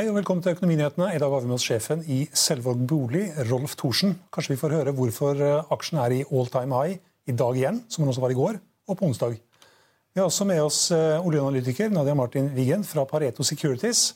Hei 0.00 0.06
og 0.08 0.14
velkommen 0.16 0.40
til 0.40 0.54
Økonominyhetene. 0.54 1.10
I 1.12 1.18
dag 1.20 1.28
har 1.28 1.42
vi 1.44 1.48
med 1.50 1.58
oss 1.58 1.64
sjefen 1.68 2.00
i 2.08 2.22
Selvåg 2.32 2.78
bolig, 2.88 3.26
Rolf 3.50 3.74
Thorsen. 3.76 4.14
Kanskje 4.32 4.54
vi 4.54 4.60
får 4.62 4.72
høre 4.72 4.94
hvorfor 4.96 5.42
eh, 5.44 5.72
aksjen 5.76 6.00
er 6.00 6.14
i 6.16 6.20
all 6.24 6.48
time 6.48 6.78
high 6.78 6.94
i 7.28 7.34
dag 7.36 7.58
igjen, 7.58 7.82
som 7.84 8.06
den 8.06 8.08
også 8.08 8.22
var 8.22 8.32
i 8.32 8.38
går, 8.38 8.56
og 8.88 8.96
på 8.96 9.10
onsdag. 9.10 9.36
Vi 9.36 10.22
har 10.22 10.30
også 10.30 10.46
med 10.48 10.62
oss 10.64 10.78
eh, 10.96 11.20
oljeanalytiker 11.20 11.92
Nadia 11.92 12.16
Martin 12.16 12.48
Wiggen 12.56 12.88
fra 12.88 13.04
Pareto 13.12 13.44
Securities. 13.44 14.14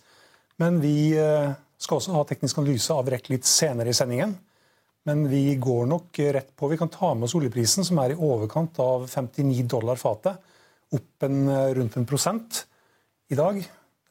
Men 0.64 0.80
vi 0.80 1.12
eh, 1.20 1.52
skal 1.77 2.00
også 2.00 2.16
ha 2.16 2.24
teknisk 2.32 2.64
analyse 2.64 2.96
av 2.96 3.12
REC 3.12 3.28
litt 3.34 3.52
senere 3.52 3.92
i 3.92 4.00
sendingen. 4.00 4.32
Men 5.05 5.28
vi 5.28 5.44
går 5.68 5.84
nok 5.92 6.24
rett 6.38 6.52
på. 6.56 6.72
Vi 6.72 6.80
kan 6.80 6.96
ta 6.96 7.12
med 7.12 7.28
oss 7.28 7.36
oljeprisen, 7.36 7.84
som 7.84 8.00
er 8.00 8.16
i 8.16 8.20
overkant 8.32 8.80
av 8.80 9.05
59 9.05 9.68
dollar 9.77 10.00
fatet. 10.00 10.40
Opp 10.96 11.28
en, 11.28 11.42
rundt 11.77 12.00
en 12.00 12.08
prosent 12.08 12.64
i 13.28 13.36
dag. 13.36 13.66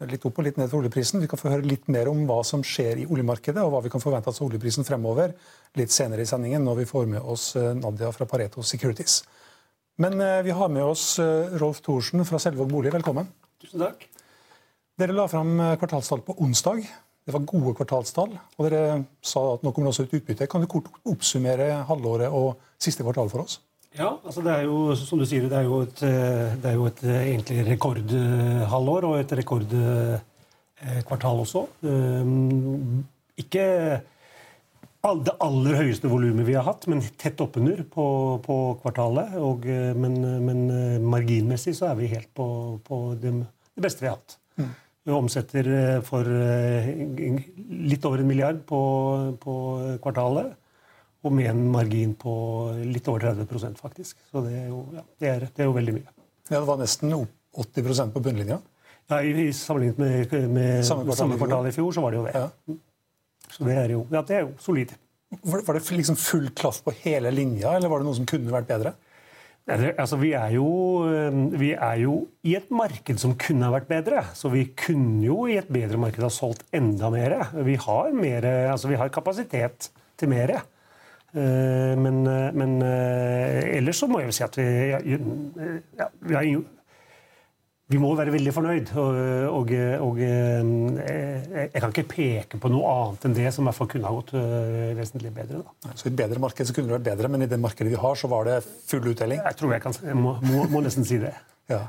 Litt 0.09 0.25
opp 0.27 0.39
og 0.39 0.47
litt 0.47 0.57
ned 0.59 0.69
for 0.71 0.81
oljeprisen. 0.81 1.21
Vi 1.23 1.29
kan 1.31 1.39
få 1.39 1.51
høre 1.51 1.67
litt 1.67 1.85
mer 1.91 2.09
om 2.11 2.23
hva 2.27 2.39
som 2.47 2.63
skjer 2.65 3.03
i 3.03 3.05
oljemarkedet, 3.07 3.61
og 3.63 3.73
hva 3.73 3.81
vi 3.85 3.91
kan 3.93 4.03
forvente 4.03 4.31
oss 4.31 4.41
av 4.41 4.47
oljeprisen 4.49 4.87
fremover 4.87 5.35
litt 5.79 5.93
senere 5.93 6.25
i 6.25 6.29
sendingen, 6.29 6.65
når 6.65 6.81
vi 6.81 6.87
får 6.89 7.07
med 7.11 7.29
oss 7.33 7.51
eh, 7.59 7.71
Nadia 7.77 8.11
fra 8.15 8.27
Pareto 8.29 8.63
Securities. 8.65 9.21
Men 10.01 10.19
eh, 10.21 10.41
vi 10.47 10.55
har 10.55 10.71
med 10.73 10.83
oss 10.85 11.17
eh, 11.23 11.55
Rolf 11.61 11.83
Thorsen 11.85 12.25
fra 12.27 12.41
Selvåg 12.41 12.71
bolig. 12.71 12.93
Velkommen. 12.95 13.29
Tusen 13.63 13.85
takk. 13.85 14.07
Dere 14.99 15.15
la 15.17 15.25
fram 15.31 15.55
kvartalstall 15.81 16.21
på 16.25 16.35
onsdag. 16.45 16.83
Det 17.23 17.33
var 17.33 17.45
gode 17.49 17.73
kvartalstall. 17.79 18.35
Og 18.57 18.67
dere 18.67 19.03
sa 19.25 19.45
at 19.55 19.63
nå 19.63 19.71
kommer 19.71 19.89
det 19.89 19.95
også 19.95 20.05
ut 20.05 20.17
utbytte. 20.19 20.49
Kan 20.51 20.61
du 20.61 20.69
kort 20.69 20.91
oppsummere 21.09 21.85
halvåret 21.89 22.29
og 22.29 22.59
siste 22.81 23.05
kvartal 23.05 23.31
for 23.31 23.47
oss? 23.47 23.57
Ja, 23.93 24.15
altså 24.25 24.41
det 24.41 24.53
er 24.53 24.63
jo 24.65 24.95
som 24.97 25.19
du 25.21 25.25
sier, 25.29 25.43
det 25.49 25.57
er 25.59 25.63
jo 25.67 25.81
et, 25.85 25.99
det 26.01 26.69
er 26.69 26.75
jo 26.79 26.85
et 26.89 27.01
egentlig 27.05 27.65
rekordhalvår 27.67 29.05
og 29.09 29.19
et 29.19 29.33
rekordkvartal 29.37 31.37
også. 31.43 31.61
Ikke 33.43 33.65
det 35.03 35.33
aller 35.43 35.75
høyeste 35.81 36.07
volumet 36.07 36.45
vi 36.47 36.53
har 36.55 36.63
hatt, 36.63 36.85
men 36.87 37.01
tett 37.19 37.41
oppunder 37.43 37.81
på, 37.91 38.05
på 38.45 38.57
kvartalet. 38.81 39.35
Og, 39.35 39.65
men, 39.99 40.15
men, 40.45 40.59
marginmessig 41.03 41.75
så 41.75 41.91
er 41.91 41.99
vi 41.99 42.07
helt 42.13 42.31
på, 42.33 42.79
på 42.87 43.01
det, 43.19 43.33
det, 43.75 43.83
beste 43.83 44.05
vi 44.05 44.09
har 44.09 44.17
hatt. 44.17 44.37
Mm. 44.57 44.71
Vi 45.03 45.17
omsetter 45.17 45.65
for 46.07 46.23
litt 47.93 48.05
over 48.07 48.23
en 48.23 48.31
milliard 48.31 48.63
på, 48.65 48.79
på 49.43 49.53
kvartalet. 50.01 50.55
Og 51.23 51.31
med 51.31 51.47
en 51.53 51.61
margin 51.71 52.13
på 52.19 52.33
litt 52.83 53.07
over 53.07 53.29
30% 53.31 53.79
faktisk. 53.79 54.17
Så 54.31 54.43
det 54.43 54.57
er 54.65 54.67
jo, 54.67 54.83
ja, 54.95 55.03
det 55.23 55.29
er, 55.31 55.47
det 55.47 55.63
er 55.63 55.69
jo 55.69 55.75
veldig 55.77 55.95
mye. 55.95 56.09
Ja, 56.49 56.57
Det 56.57 56.67
var 56.67 56.81
nesten 56.81 57.13
80% 57.13 58.11
på 58.15 58.23
bunnlinja? 58.23 58.59
Ja, 59.11 59.21
i, 59.21 59.31
i 59.45 59.53
Sammenlignet 59.55 59.99
med, 59.99 60.33
med 60.51 60.83
samme, 60.87 61.05
kvartal, 61.07 61.21
samme, 61.21 61.39
kvartal, 61.39 61.69
i 61.69 61.75
fjor, 61.75 61.93
så 61.95 62.03
var 62.03 62.13
det 62.13 62.19
jo 62.19 62.25
det. 62.27 62.35
Ja. 62.35 62.75
Så 63.53 63.67
det 63.67 63.77
er 63.77 63.93
jo, 63.93 64.03
ja, 64.11 64.21
det 64.27 64.35
er 64.35 64.45
jo 64.45 64.51
solid. 64.63 64.93
Var, 65.41 65.63
var 65.65 65.77
det 65.77 65.97
liksom 65.97 66.19
full 66.19 66.51
klaff 66.55 66.81
på 66.85 66.93
hele 67.03 67.31
linja, 67.33 67.73
eller 67.77 67.91
var 67.91 68.01
det 68.01 68.07
noe 68.09 68.17
som 68.19 68.27
kunne 68.29 68.53
vært 68.53 68.69
bedre? 68.69 68.93
Altså, 69.63 70.17
vi, 70.19 70.33
er 70.35 70.57
jo, 70.57 70.67
vi 71.55 71.69
er 71.71 71.99
jo 72.01 72.17
i 72.43 72.57
et 72.57 72.67
marked 72.73 73.21
som 73.21 73.31
kunne 73.39 73.63
ha 73.63 73.71
vært 73.71 73.87
bedre. 73.87 74.25
Så 74.35 74.51
vi 74.51 74.65
kunne 74.75 75.23
jo 75.23 75.45
i 75.47 75.55
et 75.61 75.69
bedre 75.71 75.99
marked 76.01 76.23
ha 76.25 76.31
solgt 76.33 76.65
enda 76.75 77.07
mer. 77.13 77.37
Vi 77.63 77.77
har, 77.79 78.11
mer, 78.17 78.47
altså, 78.73 78.91
vi 78.91 78.99
har 78.99 79.13
kapasitet 79.13 79.87
til 80.19 80.33
mer. 80.33 80.57
Eh, 81.33 81.95
men, 81.97 82.21
eh, 82.29 82.53
men 82.53 82.77
eh, 82.85 83.79
ellers 83.79 84.03
så 84.03 84.09
må 84.09 84.21
jeg 84.21 84.29
jo 84.29 84.37
si 84.37 84.45
at 84.45 84.57
vi, 84.59 84.65
ja, 84.93 86.07
vi, 86.21 86.35
har, 86.35 86.49
vi 87.89 88.01
må 88.01 88.11
være 88.19 88.35
veldig 88.35 88.53
fornøyd. 88.53 88.91
Og, 89.01 89.17
og, 89.49 89.73
og, 90.05 90.21
jeg 90.21 91.81
kan 91.81 91.95
ikke 91.95 92.05
peke 92.11 92.59
på 92.61 92.71
noe 92.73 92.91
annet 92.91 93.25
enn 93.29 93.37
det 93.39 93.53
som 93.55 93.65
i 93.65 93.71
hvert 93.71 93.79
fall 93.79 93.89
kunne 93.95 94.09
ha 94.11 94.19
gått 94.19 94.35
vesentlig 94.99 95.33
bedre. 95.33 95.63
Da. 95.63 95.93
Så 95.97 96.07
I 96.07 96.11
et 96.11 96.19
bedre 96.21 96.43
marked 96.43 96.69
så 96.69 96.75
kunne 96.75 96.91
det 96.91 96.99
vært 96.99 97.09
bedre, 97.09 97.31
men 97.33 97.45
i 97.45 97.49
det 97.49 97.61
markedet 97.61 97.95
vi 97.95 98.01
har, 98.03 98.19
så 98.19 98.29
var 98.29 98.49
det 98.49 98.59
full 98.65 99.09
uttelling? 99.13 99.41
Jeg 99.41 99.59
tror 99.61 99.73
jeg 99.73 99.85
kan, 99.87 99.97
jeg 100.05 100.19
må, 100.19 100.35
må, 100.45 100.67
må 100.69 100.83
nesten 100.85 101.07
si 101.07 101.17
det. 101.23 101.33
Ja. 101.71 101.87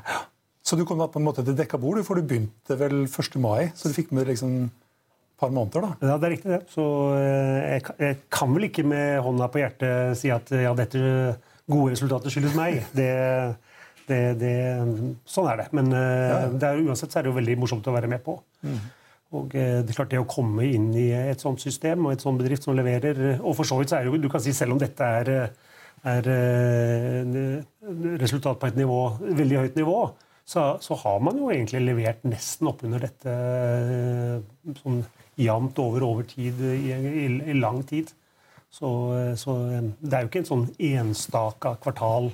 Så 0.65 0.79
du 0.79 0.87
kom 0.89 0.97
på 0.97 1.21
en 1.21 1.27
måte 1.27 1.45
til 1.45 1.53
dekka 1.53 1.77
bord, 1.77 2.01
for 2.07 2.17
du 2.17 2.25
begynte 2.25 2.79
vel 2.79 3.03
1. 3.05 3.37
mai? 3.37 3.69
Så 3.77 3.91
du 3.91 3.97
fikk 3.97 4.09
med 4.15 4.25
liksom 4.31 4.65
par 5.39 5.51
måneder, 5.53 5.83
da. 5.83 6.09
Ja, 6.09 6.17
det 6.17 6.27
er 6.27 6.33
riktig, 6.35 6.51
det. 6.53 6.61
Så 6.71 6.85
eh, 7.17 7.75
jeg, 7.75 7.85
jeg, 7.99 8.17
kan 8.33 8.53
vel 8.55 8.69
ikke 8.69 8.85
med 8.87 9.21
hånda 9.25 9.49
på 9.51 9.61
hjertet 9.61 10.19
si 10.19 10.31
at 10.33 10.51
ja, 10.55 10.73
dette 10.77 10.99
gode 11.71 11.95
resultatet 11.95 12.33
skyldes 12.33 12.57
meg. 12.57 12.83
Det, 12.99 13.11
det, 14.05 14.35
det, 14.37 14.53
sånn 15.25 15.47
er 15.49 15.63
det. 15.63 15.71
Men 15.73 15.89
eh, 15.97 16.27
ja. 16.29 16.41
det 16.53 16.67
er, 16.67 16.83
uansett 16.85 17.09
så 17.09 17.19
er 17.19 17.25
det 17.25 17.31
jo 17.31 17.39
veldig 17.39 17.55
morsomt 17.63 17.87
å 17.89 17.95
være 17.95 18.11
med 18.11 18.21
på. 18.21 18.37
Mm. 18.61 18.75
Og 19.35 19.55
eh, 19.57 19.79
det 19.81 19.91
er 19.91 19.97
klart 19.97 20.11
det 20.13 20.21
å 20.21 20.27
komme 20.29 20.67
inn 20.69 20.91
i 20.93 21.07
et 21.17 21.41
sånt 21.41 21.63
system 21.63 22.05
og 22.05 22.13
et 22.13 22.21
sånt 22.21 22.37
bedrift 22.37 22.67
som 22.67 22.77
leverer 22.77 23.39
Og 23.39 23.55
for 23.57 23.65
så 23.65 23.79
vidt 23.79 23.89
så 23.89 23.97
er 23.97 24.05
det 24.05 24.13
jo, 24.13 24.19
du 24.21 24.29
kan 24.29 24.43
si 24.45 24.53
selv 24.53 24.75
om 24.75 24.81
dette 24.83 25.09
er, 25.21 25.31
er 26.05 26.29
resultat 28.21 28.61
på 28.61 28.69
et 28.69 28.77
nivå, 28.77 28.99
veldig 29.25 29.63
høyt 29.63 29.81
nivå, 29.81 29.97
så, 30.45 30.75
så, 30.77 30.93
har 31.01 31.21
man 31.25 31.41
jo 31.41 31.49
egentlig 31.49 31.81
levert 31.81 32.25
nesten 32.29 32.69
oppunder 32.69 33.01
dette 33.07 33.33
sånn 34.83 35.01
jevnt 35.39 35.79
over 35.83 36.05
over 36.07 36.27
tid 36.29 36.61
i, 36.61 36.91
i, 36.91 37.25
i 37.51 37.57
lang 37.57 37.81
tid. 37.87 38.11
Så, 38.75 38.89
så, 39.39 39.55
det 40.01 40.13
er 40.13 40.25
jo 40.25 40.29
ikke 40.31 40.41
en 40.43 40.49
sånn 40.49 40.65
enstaka 40.83 41.77
kvartal, 41.83 42.31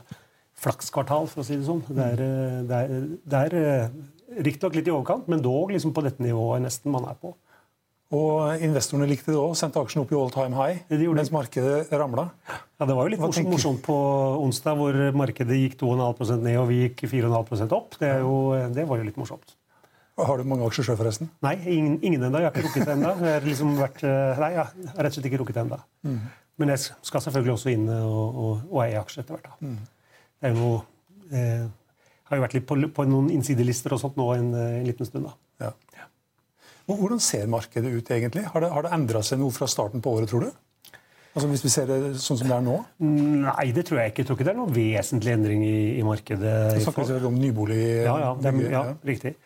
flakskvartal, 0.62 1.30
for 1.30 1.44
å 1.44 1.46
si 1.46 1.60
det 1.60 1.68
sånn. 1.68 1.84
Det 1.86 2.08
er, 2.16 2.24
det 2.70 2.80
er, 2.80 3.06
det 3.30 3.44
er 3.46 4.42
riktignok 4.42 4.78
litt 4.78 4.90
i 4.90 4.94
overkant, 4.96 5.30
men 5.30 5.44
dog 5.44 5.74
liksom 5.74 5.94
på 5.94 6.04
dette 6.06 6.24
nivået 6.24 6.64
nesten 6.66 6.94
man 6.94 7.06
er 7.12 7.18
på. 7.22 7.36
Og 8.12 8.60
investorene 8.60 9.08
likte 9.08 9.32
det 9.32 9.40
òg, 9.40 9.54
sendte 9.56 9.80
aksjen 9.80 10.02
opp 10.02 10.10
i 10.12 10.18
all 10.20 10.32
time 10.34 10.58
high 10.58 10.82
de 10.90 11.08
mens 11.16 11.32
markedet 11.32 11.94
ramla. 11.96 12.28
Ja, 12.50 12.88
det 12.90 12.96
var 12.98 13.08
jo 13.08 13.14
litt 13.14 13.24
morsomt, 13.24 13.48
morsomt, 13.54 13.80
på 13.86 13.96
onsdag, 14.42 14.76
hvor 14.82 14.98
markedet 15.16 15.62
gikk 15.62 15.78
2,5 15.80 16.34
ned 16.42 16.60
og 16.60 16.68
vi 16.74 16.82
gikk 16.82 17.06
4,5 17.08 17.72
opp. 17.78 17.96
Det, 18.02 18.12
jo, 18.20 18.36
det, 18.76 18.88
var 18.90 19.00
jo 19.00 19.08
litt 19.08 19.20
morsomt. 19.22 19.56
Har 20.28 20.42
du 20.42 20.48
mange 20.48 20.68
aksjer 20.68 20.90
sjøl, 20.90 21.00
forresten? 21.00 21.32
Nei, 21.46 21.56
ingen, 21.66 21.98
ingen 22.06 22.28
ennå. 22.28 22.42
Jeg 22.42 22.50
har 22.50 22.56
ikke 22.56 22.68
rukket 22.68 22.88
det 22.88 22.96
ennå. 22.96 23.16
Jeg, 23.26 23.44
liksom 23.48 23.76
vært, 23.80 24.06
nei, 24.06 24.54
jeg 24.54 24.64
har 24.64 24.72
rett 24.78 25.12
og 25.12 25.18
slett 25.18 25.30
ikke 25.32 25.42
rukket 25.42 25.58
det 25.60 25.66
ennå. 25.66 25.82
Mm. 26.08 26.22
Men 26.62 26.74
jeg 26.74 26.84
skal 27.10 27.24
selvfølgelig 27.26 27.56
også 27.56 27.72
inn 27.74 27.86
og, 27.96 28.42
og, 28.46 28.66
og 28.70 28.82
eie 28.86 29.00
aksjer 29.02 29.24
etter 29.24 29.38
hvert. 29.38 29.54
Mm. 29.64 29.78
Det 30.42 30.50
er 30.50 30.54
jo 30.54 30.60
noe 30.62 30.82
eh, 31.32 31.70
har 32.32 32.40
jo 32.40 32.46
vært 32.46 32.56
litt 32.56 32.68
på, 32.68 32.80
på, 32.96 33.06
noen 33.12 33.30
innsidelister 33.34 33.96
og 33.96 34.02
sånt 34.02 34.20
nå 34.20 34.32
en, 34.38 34.52
en 34.56 34.88
liten 34.88 35.08
stund. 35.08 35.28
da. 35.28 35.68
Ja. 35.68 36.08
Hvordan 36.92 37.22
ser 37.24 37.48
markedet 37.52 37.92
ut 37.92 38.10
egentlig? 38.12 38.44
Har 38.52 38.64
det, 38.64 38.72
har 38.74 38.86
det 38.86 38.92
endra 38.96 39.22
seg 39.24 39.40
noe 39.40 39.54
fra 39.56 39.68
starten 39.70 40.04
på 40.04 40.12
året, 40.16 40.32
tror 40.32 40.48
du? 40.48 40.52
Altså 41.32 41.48
Hvis 41.48 41.62
vi 41.64 41.72
ser 41.72 41.88
det 41.88 41.98
sånn 42.20 42.42
som 42.42 42.50
det 42.50 42.56
er 42.58 42.64
nå? 42.66 42.74
Nei, 43.46 43.68
det 43.76 43.86
tror 43.88 44.02
jeg 44.02 44.12
ikke. 44.12 44.24
Jeg 44.24 44.28
tror 44.28 44.38
ikke 44.38 44.48
det 44.50 44.52
er 44.52 44.58
noen 44.58 44.74
vesentlig 44.76 45.32
endring 45.32 45.62
i, 45.64 45.78
i 46.00 46.04
markedet. 46.04 46.56
Du 46.76 46.84
snakker 46.84 47.28
om 47.30 47.38
nybolig? 47.40 47.80
Ja, 48.04 48.16
ja, 48.20 48.32
det, 48.36 48.52
ja, 48.74 48.82
riktig. 49.08 49.38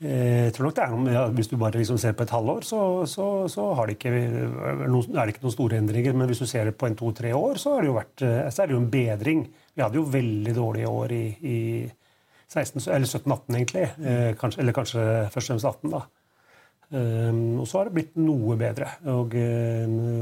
Eh, 0.00 0.46
jeg 0.46 0.52
tror 0.56 0.70
nok 0.70 0.76
det 0.78 0.84
er 0.84 0.92
noe, 0.94 1.12
ja, 1.12 1.22
Hvis 1.36 1.50
du 1.50 1.58
bare 1.60 1.76
liksom 1.76 1.98
ser 2.00 2.14
på 2.16 2.24
et 2.24 2.32
halvår, 2.32 2.64
så, 2.64 2.80
så, 3.04 3.24
så 3.52 3.66
det 3.84 3.98
ikke, 3.98 4.12
er 4.16 4.86
det 4.88 5.34
ikke 5.34 5.44
noen 5.44 5.56
store 5.56 5.80
endringer. 5.80 6.16
Men 6.16 6.30
hvis 6.30 6.40
du 6.40 6.48
ser 6.48 6.70
det 6.70 6.78
på 6.80 6.88
en 6.88 6.96
to-tre 6.96 7.34
år, 7.36 7.60
så 7.60 7.76
er 7.76 7.84
det, 7.84 7.90
jo 7.90 7.98
vært, 7.98 8.24
eh, 8.24 8.46
så 8.48 8.62
er 8.62 8.70
det 8.70 8.76
jo 8.78 8.80
en 8.80 8.92
bedring. 8.94 9.44
Vi 9.76 9.84
hadde 9.84 10.00
jo 10.00 10.06
veldig 10.08 10.56
dårlige 10.56 10.94
år 11.02 11.14
i, 11.16 11.24
i 11.44 11.58
16, 12.48 12.80
eller 12.88 13.06
17-18, 13.10 13.58
egentlig. 13.58 13.84
Eh, 14.00 14.32
kanskje, 14.40 14.64
eller 14.64 14.78
kanskje 14.80 15.04
først 15.36 15.52
og 15.52 15.52
fremst 15.52 15.70
18. 15.74 15.94
da. 15.98 16.02
Og 16.90 17.68
så 17.70 17.78
har 17.78 17.86
det 17.86 17.94
blitt 17.94 18.16
noe 18.18 18.56
bedre. 18.58 18.88
Og, 19.12 19.36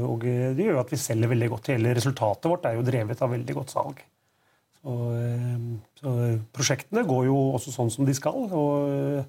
og, 0.05 0.25
det 0.53 0.67
gjør 0.67 0.83
at 0.83 0.91
vi 0.93 0.99
selger 1.01 1.31
veldig 1.31 1.47
godt. 1.49 1.71
Hele 1.73 1.95
resultatet 1.97 2.45
vårt 2.51 2.67
er 2.69 2.75
jo 2.77 2.83
drevet 2.85 3.23
av 3.25 3.31
veldig 3.33 3.55
godt 3.57 3.73
salg. 3.73 4.03
Så, 4.77 4.97
så 5.97 6.13
prosjektene 6.53 7.01
går 7.09 7.25
jo 7.31 7.39
også 7.57 7.73
sånn 7.73 7.89
som 7.89 8.05
de 8.05 8.13
skal. 8.13 8.45
og 8.53 9.25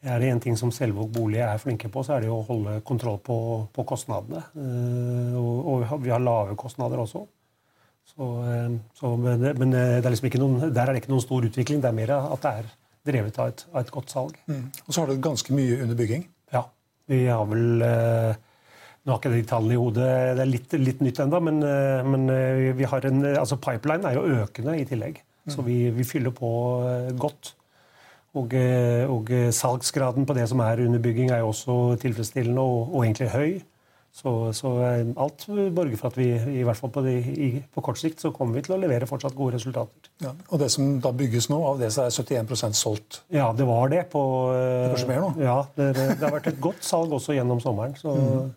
er 0.00 0.20
det 0.20 0.30
én 0.32 0.40
ting 0.40 0.56
som 0.56 0.72
Selvåg 0.72 1.10
bolig 1.12 1.42
er 1.44 1.60
flinke 1.60 1.90
på, 1.92 2.02
så 2.04 2.16
er 2.16 2.24
det 2.24 2.32
å 2.32 2.40
holde 2.46 2.78
kontroll 2.88 3.18
på, 3.24 3.36
på 3.74 3.84
kostnadene. 3.88 4.42
Uh, 4.56 5.36
og, 5.36 5.84
og, 5.84 5.96
vi 6.00 6.12
har 6.12 6.22
lave 6.24 6.56
kostnader 6.60 7.02
også. 7.02 7.26
Så, 8.08 8.28
uh, 8.40 8.78
så, 8.96 9.12
men, 9.20 9.44
men 9.60 9.76
er 9.76 10.08
liksom 10.08 10.32
noen, 10.40 10.72
der 10.72 10.86
er 10.86 10.96
det 10.96 11.04
ikke 11.04 11.12
noen 11.12 11.26
stor 11.26 11.44
utvikling. 11.50 11.82
Det 11.84 11.90
er 11.90 11.98
mer 11.98 12.14
at 12.16 12.46
det 12.46 12.54
er 12.62 12.70
drevet 13.10 13.42
av 13.42 13.52
et, 13.52 13.66
av 13.74 13.82
et 13.82 13.92
godt 13.92 14.14
salg. 14.16 14.40
Mm. 14.48 14.64
Og 14.86 14.92
så 14.92 15.02
har 15.02 15.12
du 15.12 15.20
ganske 15.28 15.56
mye 15.56 15.82
under 15.84 16.00
bygging? 16.00 16.24
Ja. 16.56 16.64
Vi 17.10 17.26
har 17.28 17.44
vel 17.50 17.84
uh, 17.84 18.46
Nå 19.00 19.14
har 19.14 19.20
ikke 19.20 19.32
de 19.32 19.46
tallene 19.48 19.72
i 19.72 19.80
hodet, 19.80 20.08
det 20.36 20.42
er 20.44 20.48
litt, 20.48 20.74
litt 20.76 20.98
nytt 21.00 21.22
ennå, 21.24 21.38
men, 21.40 21.62
men, 22.04 22.26
vi 22.76 22.84
har 22.84 23.06
en, 23.08 23.22
altså 23.30 23.56
pipeline 23.56 24.04
er 24.04 24.18
jo 24.18 24.42
økende 24.44 24.74
i 24.76 24.84
tillegg. 24.84 25.22
Mm. 25.48 25.52
Så 25.54 25.64
vi, 25.64 25.76
vi 25.96 26.04
fyller 26.04 26.34
på 26.36 26.50
godt. 27.16 27.54
Og, 28.38 28.54
eh, 28.54 29.10
og, 29.10 29.30
eh, 29.34 29.50
salgsgraden 29.50 30.26
på 30.26 30.34
det 30.34 30.46
som 30.48 30.60
er 30.62 30.84
under 30.86 31.02
bygging, 31.02 31.30
er 31.30 31.42
jo 31.42 31.50
også 31.50 31.98
tilfredsstillende 32.00 32.62
og, 32.62 32.94
og 32.94 33.04
egentlig 33.04 33.30
høy. 33.30 33.60
Så, 34.12 34.52
så, 34.52 34.70
eh, 34.82 35.06
alt 35.22 35.46
borger 35.74 35.96
for 35.98 36.10
at 36.10 36.18
vi 36.18 36.28
i 36.60 36.62
hvert 36.66 36.78
fall 36.78 36.90
på, 36.94 37.02
det, 37.02 37.14
i, 37.30 37.50
på, 37.74 37.82
kort 37.82 37.98
sikt 37.98 38.22
så 38.22 38.30
kommer 38.34 38.58
vi 38.58 38.62
til 38.66 38.74
å 38.74 38.78
levere 38.82 39.06
fortsatt 39.06 39.34
gode 39.38 39.54
resultater. 39.58 40.10
Ja, 40.22 40.32
og 40.48 40.62
det 40.62 40.70
som 40.74 40.96
da 41.02 41.12
bygges 41.14 41.50
nå, 41.50 41.58
av 41.72 41.82
det 41.82 41.90
så 41.94 42.06
er 42.06 42.14
71% 42.14 42.78
solgt? 42.78 43.20
Ja, 43.34 43.50
det 43.56 43.66
var 43.66 43.90
det. 43.90 44.04
På, 44.14 44.22
det 44.54 44.94
kanskje 44.94 45.10
mer 45.10 45.22
nå? 45.26 45.32
Ja, 45.42 45.58
det, 45.78 45.92
det, 45.98 46.08
har 46.22 46.34
vært 46.38 46.50
et 46.52 46.62
godt 46.62 46.86
salg 46.86 47.14
også 47.14 47.34
gjennom 47.34 47.62
sommeren. 47.62 47.98
Så, 47.98 48.14
mm. 48.14 48.50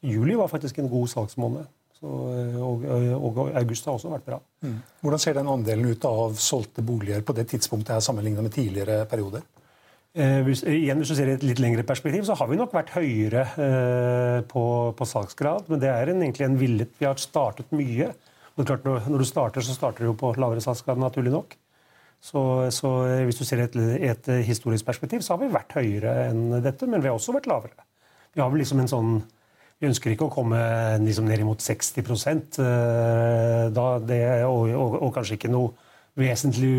så 0.00 0.12
juli 0.12 0.36
var 0.36 0.52
faktisk 0.52 0.80
en 0.80 0.92
god 0.92 1.12
salgsmåned. 1.12 1.68
Så, 2.06 2.62
og, 2.62 2.84
og, 3.18 3.38
august 3.58 3.86
har 3.88 3.96
også 3.96 4.10
vært 4.12 4.26
bra. 4.28 4.38
Mm. 4.62 4.78
Hvordan 5.02 5.22
ser 5.22 5.36
den 5.38 5.48
andelen 5.50 5.90
ut 5.90 6.04
av 6.06 6.36
solgte 6.38 6.84
boliger 6.86 7.24
på 7.26 7.34
det 7.34 7.48
tidspunktet 7.50 7.96
her 7.96 8.04
sammenlignet 8.04 8.46
med 8.46 8.54
tidligere 8.54 9.00
perioder? 9.10 9.42
Eh, 10.16 10.38
hvis, 10.46 10.62
igjen, 10.70 11.00
hvis 11.02 11.10
du 11.12 11.16
ser 11.18 11.32
i 11.32 11.34
et 11.36 11.44
litt 11.44 11.60
lengre 11.60 11.82
perspektiv, 11.88 12.24
så 12.28 12.36
har 12.38 12.48
vi 12.48 12.60
nok 12.60 12.72
vært 12.76 12.94
høyere 12.94 13.42
eh, 13.64 14.38
på, 14.48 14.64
på, 14.96 15.08
salgsgrad. 15.08 15.66
Men 15.72 15.82
det 15.82 15.90
er 15.92 16.12
en, 16.12 16.22
egentlig 16.22 16.46
en 16.46 16.58
villet 16.60 16.94
Vi 17.00 17.08
har 17.08 17.18
startet 17.20 17.74
mye. 17.76 18.12
Men 18.56 18.68
klart, 18.68 18.86
når, 18.86 19.10
når, 19.10 19.24
du 19.24 19.28
starter, 19.28 19.66
så 19.66 19.74
starter 19.76 20.04
du 20.04 20.12
jo 20.12 20.18
på 20.20 20.32
lavere 20.38 20.62
salgsgrad, 20.64 21.02
naturlig 21.02 21.34
nok. 21.34 21.58
Så, 22.22 22.40
så 22.72 22.90
hvis 23.26 23.36
du 23.38 23.44
ser 23.44 23.60
i 23.60 23.66
et, 23.66 23.76
et, 24.08 24.30
historisk 24.46 24.86
perspektiv, 24.86 25.20
så 25.26 25.34
har 25.34 25.42
vi 25.42 25.52
vært 25.52 25.74
høyere 25.76 26.14
enn 26.30 26.62
dette. 26.64 26.88
Men 26.88 27.02
vi 27.02 27.10
har 27.10 27.18
også 27.18 27.34
vært 27.36 27.50
lavere. 27.50 27.84
Vi 28.32 28.44
har 28.44 28.52
vel 28.52 28.62
liksom 28.62 28.80
en 28.80 28.92
sånn 28.94 29.18
vi 29.76 29.90
ønsker 29.90 30.12
ikke 30.12 30.30
å 30.30 30.32
komme 30.32 30.58
liksom 31.02 31.26
ned 31.28 31.42
imot 31.42 31.60
60 31.60 32.00
eh, 32.64 33.66
da, 33.76 33.86
det, 34.00 34.20
og, 34.48 34.70
og, 34.72 34.96
og, 35.02 35.10
kanskje 35.14 35.36
ikke 35.36 35.52
noe 35.52 35.74
vesentlig 36.16 36.72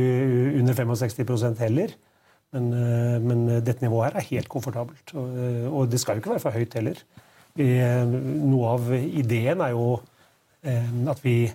under 0.58 0.74
65% 0.74 1.62
heller. 1.62 1.94
Men, 2.56 2.72
eh, 2.74 3.18
men, 3.22 3.44
dette 3.62 3.86
nivået 3.86 4.10
her 4.10 4.18
er 4.22 4.30
helt 4.32 4.50
komfortabelt. 4.50 5.14
Og, 5.14 5.28
eh, 5.30 5.68
og, 5.70 5.92
det 5.92 6.02
skal 6.02 6.18
jo 6.18 6.24
ikke 6.24 6.34
være 6.34 6.46
for 6.48 6.58
høyt 6.58 6.78
heller. 6.80 7.04
Vi, 7.58 7.68
noe 8.50 8.74
av 8.76 8.90
ideen 8.94 9.62
er 9.66 9.74
jo 9.74 9.98
at 10.68 11.22
vi, 11.24 11.48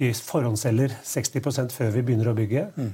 vi 0.00 0.08
forhåndsselger 0.14 0.94
60% 1.06 1.74
før 1.74 1.90
vi 1.94 2.02
begynner 2.06 2.30
å 2.30 2.36
bygge. 2.38 2.64
Mm. 2.74 2.92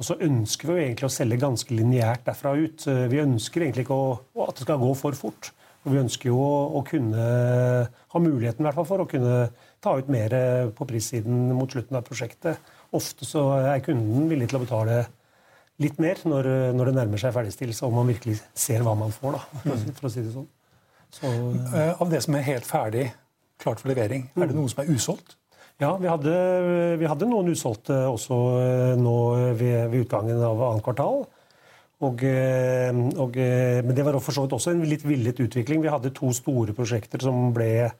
Og 0.00 0.06
så 0.06 0.16
ønsker 0.24 0.68
vi 0.68 0.76
jo 0.76 0.84
egentlig 0.84 1.08
å 1.08 1.12
selge 1.12 1.40
ganske 1.40 1.76
lineært 1.76 2.24
derfra 2.28 2.54
ut. 2.56 2.86
Vi 3.12 3.20
ønsker 3.20 3.66
egentlig 3.66 3.84
ikke 3.84 3.96
å, 3.96 4.14
at 4.46 4.56
det 4.56 4.64
skal 4.64 4.80
gå 4.80 4.92
for 4.96 5.18
fort. 5.18 5.50
Og 5.86 5.94
vi 5.94 6.00
ønsker 6.02 6.28
jo 6.28 6.40
å, 6.40 6.82
kunne 6.84 7.22
ha 8.12 8.20
muligheten 8.20 8.66
hvert 8.66 8.76
fall, 8.76 8.88
for 8.88 9.04
å 9.04 9.08
kunne 9.08 9.46
ta 9.80 9.94
ut 9.96 10.10
mer 10.12 10.34
på 10.76 10.86
prissiden 10.88 11.48
mot 11.56 11.72
slutten 11.72 11.96
av 11.96 12.04
prosjektet. 12.04 12.60
Ofte 12.96 13.24
så 13.24 13.46
er 13.56 13.80
kunden 13.84 14.28
villig 14.28 14.50
til 14.50 14.60
å 14.60 14.62
betale 14.66 14.98
litt 15.80 15.96
mer 16.02 16.20
når, 16.28 16.48
når 16.76 16.90
det 16.90 16.96
nærmer 16.98 17.22
seg 17.22 17.34
ferdigstillelse, 17.36 17.86
om 17.88 17.96
man 18.00 18.10
virkelig 18.12 18.36
ser 18.52 18.84
hva 18.84 18.92
man 18.98 19.14
får. 19.14 19.38
Da, 19.38 19.60
for, 19.96 20.10
å, 20.10 20.12
si 20.12 20.24
det 20.24 20.34
sånn. 20.34 20.48
Så, 21.10 21.26
uh, 21.72 21.96
Av 21.96 22.12
det 22.12 22.20
som 22.26 22.36
er 22.36 22.46
helt 22.46 22.68
ferdig, 22.68 23.08
klart 23.60 23.80
for 23.80 23.92
levering, 23.92 24.28
mm. 24.34 24.42
er 24.42 24.50
det 24.50 24.58
noe 24.58 24.70
som 24.72 24.84
er 24.84 24.92
usolgt? 24.92 25.36
Ja, 25.80 25.94
vi 25.96 26.10
hadde, 26.10 26.32
vi 27.00 27.08
hadde 27.08 27.28
noen 27.28 27.54
usolgte 27.54 28.02
også 28.10 28.36
eh, 28.60 28.98
nå 29.00 29.14
ved, 29.56 29.86
ved 29.88 30.02
utgangen 30.02 30.42
av 30.44 30.60
annet 30.66 30.84
kvartal. 30.84 31.22
Og, 32.00 32.22
eh, 32.24 32.90
og, 33.20 33.36
eh, 33.36 33.80
men 33.84 33.96
det 33.96 34.04
var 34.06 34.16
for 34.24 34.32
så 34.32 34.46
vidt 34.46 34.56
også 34.56 34.72
en 34.72 34.86
litt 34.88 35.04
villet 35.04 35.40
utvikling. 35.44 35.82
Vi 35.84 35.92
hadde 35.92 36.14
to 36.16 36.32
store 36.36 36.72
prosjekter 36.76 37.20
som 37.20 37.50
ble, 37.56 37.90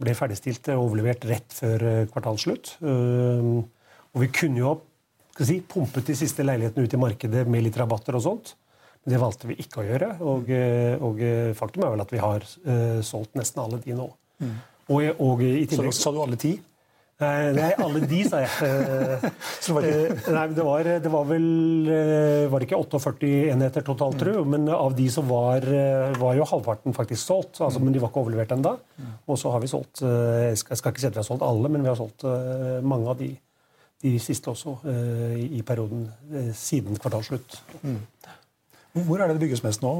ble 0.00 0.16
ferdigstilt 0.16 0.68
og 0.74 0.84
overlevert 0.84 1.24
rett 1.30 1.56
før 1.56 1.86
eh, 1.88 2.06
kvartalsslutt. 2.12 2.76
Og 2.84 4.24
vi 4.24 4.30
kunne 4.34 4.60
jo 4.60 4.74
si, 5.40 5.62
pumpet 5.64 6.10
de 6.10 6.18
siste 6.18 6.44
leilighetene 6.44 6.84
ut 6.84 6.96
i 6.96 7.00
markedet 7.00 7.46
med 7.48 7.64
litt 7.64 7.78
rabatter 7.80 8.18
og 8.18 8.26
sånt. 8.26 8.54
Men 9.00 9.14
det 9.14 9.20
valgte 9.22 9.48
vi 9.48 9.56
ikke 9.62 9.80
å 9.80 9.86
gjøre. 9.88 10.08
Og, 10.20 10.50
og 11.06 11.22
faktum 11.56 11.86
er 11.86 11.94
vel 11.94 12.02
at 12.04 12.10
vi 12.12 12.20
har 12.20 12.44
solgt 13.06 13.38
nesten 13.38 13.62
alle 13.62 13.78
de 13.80 13.94
nå. 13.96 14.10
Mm. 14.42 14.58
Og, 14.90 15.06
og 15.22 15.44
i 15.46 15.64
tillegg, 15.70 15.94
så 15.96 16.10
sa 16.10 16.12
du 16.12 16.20
alle 16.20 16.36
ti? 16.40 16.58
Nei, 17.20 17.70
alle 17.76 18.00
de, 18.08 18.20
sa 18.28 18.40
jeg. 18.44 18.50
Eh, 19.70 20.12
nei, 20.32 20.44
det 20.56 20.64
var, 20.64 20.86
det 21.04 21.10
var 21.12 21.26
vel 21.28 21.44
eh, 21.92 22.46
Var 22.50 22.60
det 22.60 22.66
ikke 22.66 22.78
48 22.80 23.28
enheter 23.52 23.84
totalt, 23.86 24.16
tro? 24.20 24.42
Men 24.48 24.66
av 24.72 24.94
de 24.96 25.06
som 25.12 25.26
var, 25.28 25.64
eh, 25.64 26.16
var 26.18 26.34
jo 26.38 26.46
halvparten 26.48 26.96
faktisk 26.96 27.22
solgt. 27.22 27.60
Altså, 27.62 27.82
men 27.82 27.94
de 27.94 28.02
var 28.02 28.10
ikke 28.10 28.24
overlevert 28.24 28.54
ennå. 28.56 28.72
Og 29.30 29.38
så 29.38 29.52
har 29.52 29.62
vi 29.62 29.70
solgt 29.70 30.02
Jeg 30.02 30.58
skal, 30.58 30.80
ikke 30.80 31.02
si 31.02 31.08
at 31.08 31.16
vi 31.16 31.22
har 31.22 31.28
solgt 31.28 31.46
alle, 31.46 31.70
men 31.72 31.84
vi 31.84 31.92
har 31.92 31.98
solgt 31.98 32.24
mange 32.86 33.12
av 33.12 33.20
de, 33.20 33.30
de 34.02 34.14
siste 34.22 34.50
også 34.52 34.78
i 35.38 35.62
perioden 35.66 36.08
siden 36.56 36.98
kvartalsslutt. 37.00 37.60
Mm. 37.84 38.00
Hvor 39.06 39.20
er 39.20 39.28
det 39.30 39.38
det 39.38 39.44
bygges 39.46 39.64
mest 39.64 39.84
nå, 39.84 39.94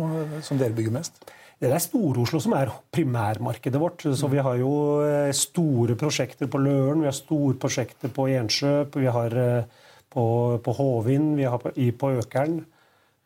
som 0.47 0.59
dere 0.61 0.77
bygger 0.77 0.97
mest? 0.99 1.21
Det 1.61 1.69
er 1.69 1.83
Stor-Oslo 1.83 2.39
som 2.41 2.55
er 2.57 2.71
primærmarkedet 2.95 3.81
vårt. 3.81 4.07
Så 4.17 4.29
Vi 4.33 4.41
har 4.41 4.57
jo 4.57 4.73
eh, 5.05 5.33
store 5.37 5.97
prosjekter 6.01 6.49
på 6.49 6.59
Løren, 6.59 7.03
vi 7.03 7.11
har 7.11 7.17
store 7.17 7.55
prosjekter 7.61 8.09
på 8.09 8.29
Ensjø, 8.33 8.87
vi 8.97 9.11
har 9.12 9.37
eh, 9.37 9.64
på, 10.11 10.25
på 10.64 10.73
Håvind, 10.73 11.37
vi 11.37 11.45
har 11.45 11.59
på, 11.61 11.73
i, 11.76 11.90
på 11.93 12.14
Økeren. 12.23 12.62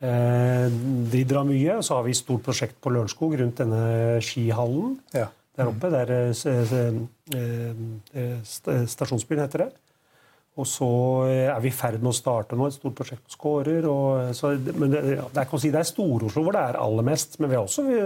Eh, 0.03 0.67
de 1.13 1.23
drar 1.31 1.47
mye. 1.47 1.79
Så 1.83 1.95
har 1.95 2.05
vi 2.09 2.15
stort 2.19 2.43
prosjekt 2.43 2.81
på 2.83 2.91
Lørenskog 2.91 3.39
rundt 3.39 3.63
denne 3.63 4.19
skihallen 4.25 4.99
ja. 5.15 5.29
der 5.55 5.71
oppe. 5.71 5.91
Der 5.95 6.11
eh, 6.19 6.35
Stasjonsbyen 8.43 9.45
heter 9.47 9.59
det. 9.67 9.71
Og 10.55 10.69
så 10.71 10.87
er 11.27 11.57
vi 11.65 11.73
i 11.73 11.75
ferd 11.75 11.99
med 11.99 12.13
å 12.13 12.15
starte 12.15 12.55
nå 12.55 12.69
et 12.69 12.77
stort 12.77 12.95
prosjekt 12.95 13.25
på 13.27 13.35
Skårer. 13.35 13.89
men 14.79 14.93
det, 14.93 15.01
ja, 15.17 15.25
det, 15.27 15.43
er, 15.43 15.59
si, 15.59 15.73
det 15.75 15.81
er 15.81 15.89
Stor-Oslo 15.89 16.45
hvor 16.47 16.55
det 16.55 16.63
er 16.63 16.79
aller 16.79 17.07
mest. 17.07 17.41
Men 17.41 17.51
vi 17.51 17.59
har 17.59 17.67
også 17.67 17.83
vi, 17.89 17.99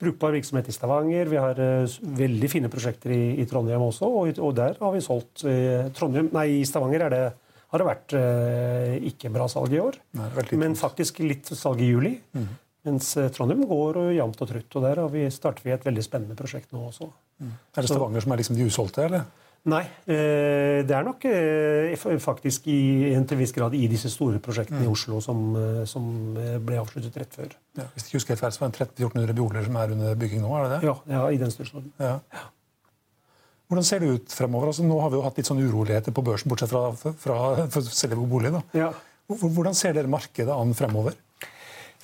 brukbar 0.00 0.34
virksomhet 0.34 0.68
i 0.68 0.74
Stavanger. 0.74 1.28
Vi 1.30 1.38
har 1.40 1.60
uh, 1.60 2.00
veldig 2.16 2.50
fine 2.50 2.70
prosjekter 2.72 3.12
i, 3.14 3.22
i 3.42 3.46
Trondheim 3.48 3.84
også, 3.84 4.08
og, 4.08 4.40
og, 4.40 4.54
der 4.56 4.80
har 4.80 4.96
vi 4.96 5.04
solgt 5.04 5.44
uh, 5.44 5.90
Trondheim, 5.96 6.30
Nei, 6.34 6.46
i 6.60 6.66
Stavanger 6.68 7.06
det, 7.12 7.22
har 7.70 7.82
det 7.82 7.88
vært 7.88 8.16
uh, 8.16 8.96
ikke 9.12 9.32
bra 9.34 9.48
salg 9.52 9.76
i 9.76 9.82
år. 9.82 10.00
Nei, 10.18 10.30
men 10.60 10.78
faktisk 10.78 11.22
litt 11.22 11.52
salg 11.52 11.82
i 11.84 11.90
juli. 11.92 12.16
Mm. 12.34 12.50
Mens 12.88 13.12
Trondheim 13.36 13.66
går 13.68 13.98
og 14.00 14.14
jevnt 14.16 14.40
og 14.40 14.48
trutt. 14.48 14.78
Og 14.78 14.86
der 14.86 15.02
vi, 15.12 15.26
starter 15.34 15.66
vi 15.66 15.76
et 15.76 15.84
veldig 15.84 16.04
spennende 16.06 16.38
prosjekt 16.38 16.72
nå 16.72 16.86
også. 16.88 17.10
Mm. 17.44 17.52
Er 17.52 17.84
det 17.84 17.92
Stavanger 17.92 18.24
som 18.24 18.32
er 18.32 18.40
liksom 18.40 18.56
de 18.56 18.68
usolgte, 18.70 19.04
eller? 19.04 19.28
Nei, 19.68 19.82
eh, 20.08 20.80
det 20.88 20.94
er 20.96 21.04
nok 21.04 21.24
eh, 21.28 21.92
faktisk 22.22 22.64
i 22.72 23.10
en 23.12 23.26
til 23.28 23.36
viss 23.42 23.52
grad 23.52 23.74
i 23.76 23.82
disse 23.92 24.08
store 24.08 24.38
prosjektene 24.40 24.80
mm. 24.80 24.86
i 24.86 24.88
Oslo 24.88 25.18
som, 25.20 25.42
eh, 25.60 25.82
som, 25.88 26.06
ble 26.64 26.78
avsluttet 26.80 27.18
rett 27.20 27.36
før. 27.36 27.52
Ja, 27.76 27.84
hvis 27.92 28.08
ikke 28.08 28.16
husker 28.16 28.34
helt 28.34 28.44
feil, 28.46 28.54
så 28.56 28.62
var 28.64 28.72
det 28.72 28.86
1300-1400 28.86 29.36
boliger 29.36 29.68
som 29.68 29.76
er 29.82 29.92
under 29.96 30.16
bygging 30.22 30.40
nå? 30.46 30.54
er 30.56 30.64
det 30.64 30.72
det? 30.78 30.80
Ja, 30.88 30.96
ja 31.12 31.26
i 31.28 31.42
den 31.42 31.52
størrelsesorden. 31.52 31.92
Ja. 32.00 32.16
Ja. 32.32 32.46
Hvordan 33.70 33.86
ser 33.86 34.00
det 34.02 34.14
ut 34.16 34.32
fremover? 34.34 34.72
Altså, 34.72 34.86
nå 34.88 34.96
har 34.98 35.12
vi 35.12 35.20
jo 35.20 35.26
hatt 35.28 35.36
litt 35.38 35.50
sånn 35.50 35.60
uroligheter 35.60 36.16
på 36.16 36.24
børsen, 36.26 36.50
bortsett 36.50 36.72
fra, 36.72 36.88
fra, 36.96 37.36
fra 37.70 37.82
selve 37.86 38.24
bolig. 38.32 38.50
Da. 38.56 38.88
Hvordan 39.30 39.76
ser 39.78 39.94
dere 39.94 40.10
markedet 40.10 40.56
an 40.56 40.72
fremover? 40.74 41.14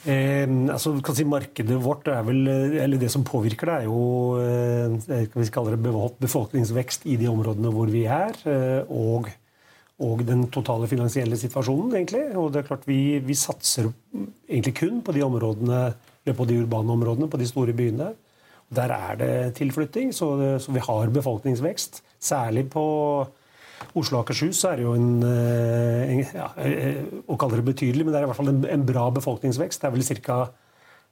Eh, 0.07 0.47
altså, 0.71 0.93
kan 1.03 1.17
si 1.19 1.25
Markedet 1.27 1.77
vårt, 1.83 2.07
vel, 2.29 2.45
eller 2.79 3.01
det 3.01 3.09
som 3.11 3.25
påvirker 3.27 3.67
det, 3.67 3.79
er 3.81 3.89
jo 3.89 4.03
eh, 4.39 5.25
vi 5.35 5.47
kalle 5.51 5.75
det 5.75 5.95
befolkningsvekst 6.23 7.09
i 7.11 7.17
de 7.19 7.27
områdene 7.31 7.73
hvor 7.75 7.91
vi 7.91 8.05
er. 8.07 8.39
Eh, 8.47 8.93
og, 8.95 9.27
og 10.07 10.23
den 10.29 10.45
totale 10.55 10.87
finansielle 10.91 11.39
situasjonen. 11.41 11.97
egentlig. 11.99 12.23
Og 12.39 12.53
det 12.53 12.63
er 12.63 12.69
klart 12.69 12.87
Vi, 12.87 13.19
vi 13.19 13.35
satser 13.35 13.91
egentlig 14.49 14.77
kun 14.79 15.03
på 15.03 15.17
de 15.17 15.27
områdene, 15.27 15.81
på 16.27 16.47
de 16.47 16.61
urbane 16.63 16.95
områdene, 16.95 17.31
på 17.31 17.43
de 17.43 17.51
store 17.51 17.75
byene. 17.75 18.13
Der 18.77 18.91
er 18.91 19.19
det 19.19 19.35
tilflytting, 19.59 20.13
så, 20.15 20.59
så 20.59 20.73
vi 20.75 20.83
har 20.83 21.11
befolkningsvekst. 21.15 22.03
Særlig 22.19 22.69
på 22.71 22.87
Oslo 23.97 24.19
og 24.19 24.25
Akershus 24.25 24.63
er 24.69 24.83
jo 24.85 24.93
en, 24.97 25.23
eh, 25.25 26.13
en 26.13 26.23
ja, 26.35 26.51
eh, 26.61 27.03
Å 27.29 27.37
kalle 27.41 27.61
det 27.61 27.67
betydelig, 27.69 28.05
men 28.05 28.13
det 28.13 28.21
er 28.21 28.27
i 28.27 28.31
hvert 28.31 28.39
fall 28.39 28.53
en, 28.53 28.63
en 28.73 28.87
bra 28.89 29.09
befolkningsvekst. 29.17 29.81
Det 29.81 29.89
er 29.89 29.95
vel 29.95 30.23
ca. 30.27 30.39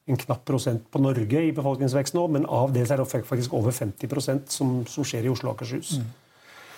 en 0.06 0.20
knapp 0.20 0.44
prosent 0.44 0.84
på 0.92 1.00
Norge 1.00 1.40
i 1.40 1.52
befolkningsvekst 1.56 2.16
nå, 2.16 2.26
men 2.28 2.44
av 2.44 2.72
det 2.74 2.84
er 2.90 3.00
det 3.00 3.08
faktisk 3.08 3.54
over 3.56 3.72
50% 3.72 4.52
som, 4.52 4.76
som 4.86 5.04
skjer 5.04 5.24
i 5.24 5.32
Oslo 5.32 5.50
og 5.50 5.56
Akershus. 5.56 5.98
Mm. 5.98 6.10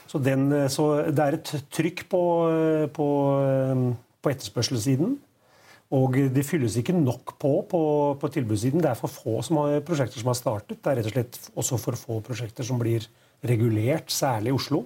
Så, 0.06 0.22
den, 0.22 0.52
eh, 0.52 0.68
så, 0.70 0.88
det 1.10 1.24
er 1.24 1.38
et 1.40 1.54
trykk 1.74 2.06
på, 2.10 2.22
på, 2.94 3.08
på 4.22 4.34
etterspørselssiden. 4.34 5.16
Og 5.94 6.16
det 6.34 6.42
fylles 6.42 6.74
ikke 6.80 6.96
nok 6.98 7.36
på 7.38 7.60
på, 7.70 7.80
på 8.18 8.28
tilbudssiden. 8.34 8.82
Det 8.82 8.90
er 8.90 8.98
for 8.98 9.10
få 9.10 9.38
som 9.46 9.62
har, 9.62 9.78
prosjekter 9.86 10.18
som 10.18 10.32
har 10.32 10.38
startet. 10.38 10.82
Det 10.82 10.90
er 10.90 10.98
rett 10.98 11.10
og 11.10 11.14
slett 11.14 11.40
også 11.54 11.78
for 11.78 11.98
få 11.98 12.18
prosjekter 12.26 12.66
som 12.66 12.78
blir 12.82 13.06
regulert, 13.46 14.10
særlig 14.10 14.50
i 14.50 14.56
Oslo. 14.56 14.82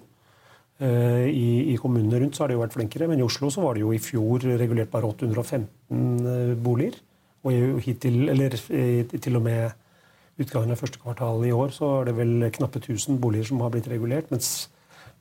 I, 0.80 1.74
I, 1.74 1.76
kommunene 1.76 2.22
rundt 2.22 2.38
så 2.38 2.44
har 2.44 2.48
de 2.48 2.54
jo 2.56 2.62
vært 2.62 2.72
flinkere, 2.72 3.08
men 3.10 3.20
i 3.20 3.24
Oslo 3.26 3.50
så 3.52 3.60
var 3.60 3.76
det 3.76 3.82
jo 3.82 3.90
i 3.92 4.00
fjor 4.00 4.46
regulert 4.56 4.88
bare 4.88 5.10
815 5.10 6.54
boliger. 6.64 6.96
Og 7.44 7.80
hittil, 7.84 8.30
eller 8.32 8.56
til 8.56 9.36
og 9.36 9.44
med 9.44 10.40
utgangen 10.40 10.72
av 10.72 10.80
første 10.80 11.00
kvartal 11.02 11.44
i 11.44 11.52
år 11.52 11.72
så 11.76 11.90
er 11.98 12.08
det 12.08 12.16
vel 12.16 12.48
knappe 12.56 12.80
1000 12.80 13.20
boliger 13.20 13.50
som 13.50 13.60
har 13.64 13.72
blitt 13.74 13.90
regulert. 13.92 14.30
mens 14.32 14.70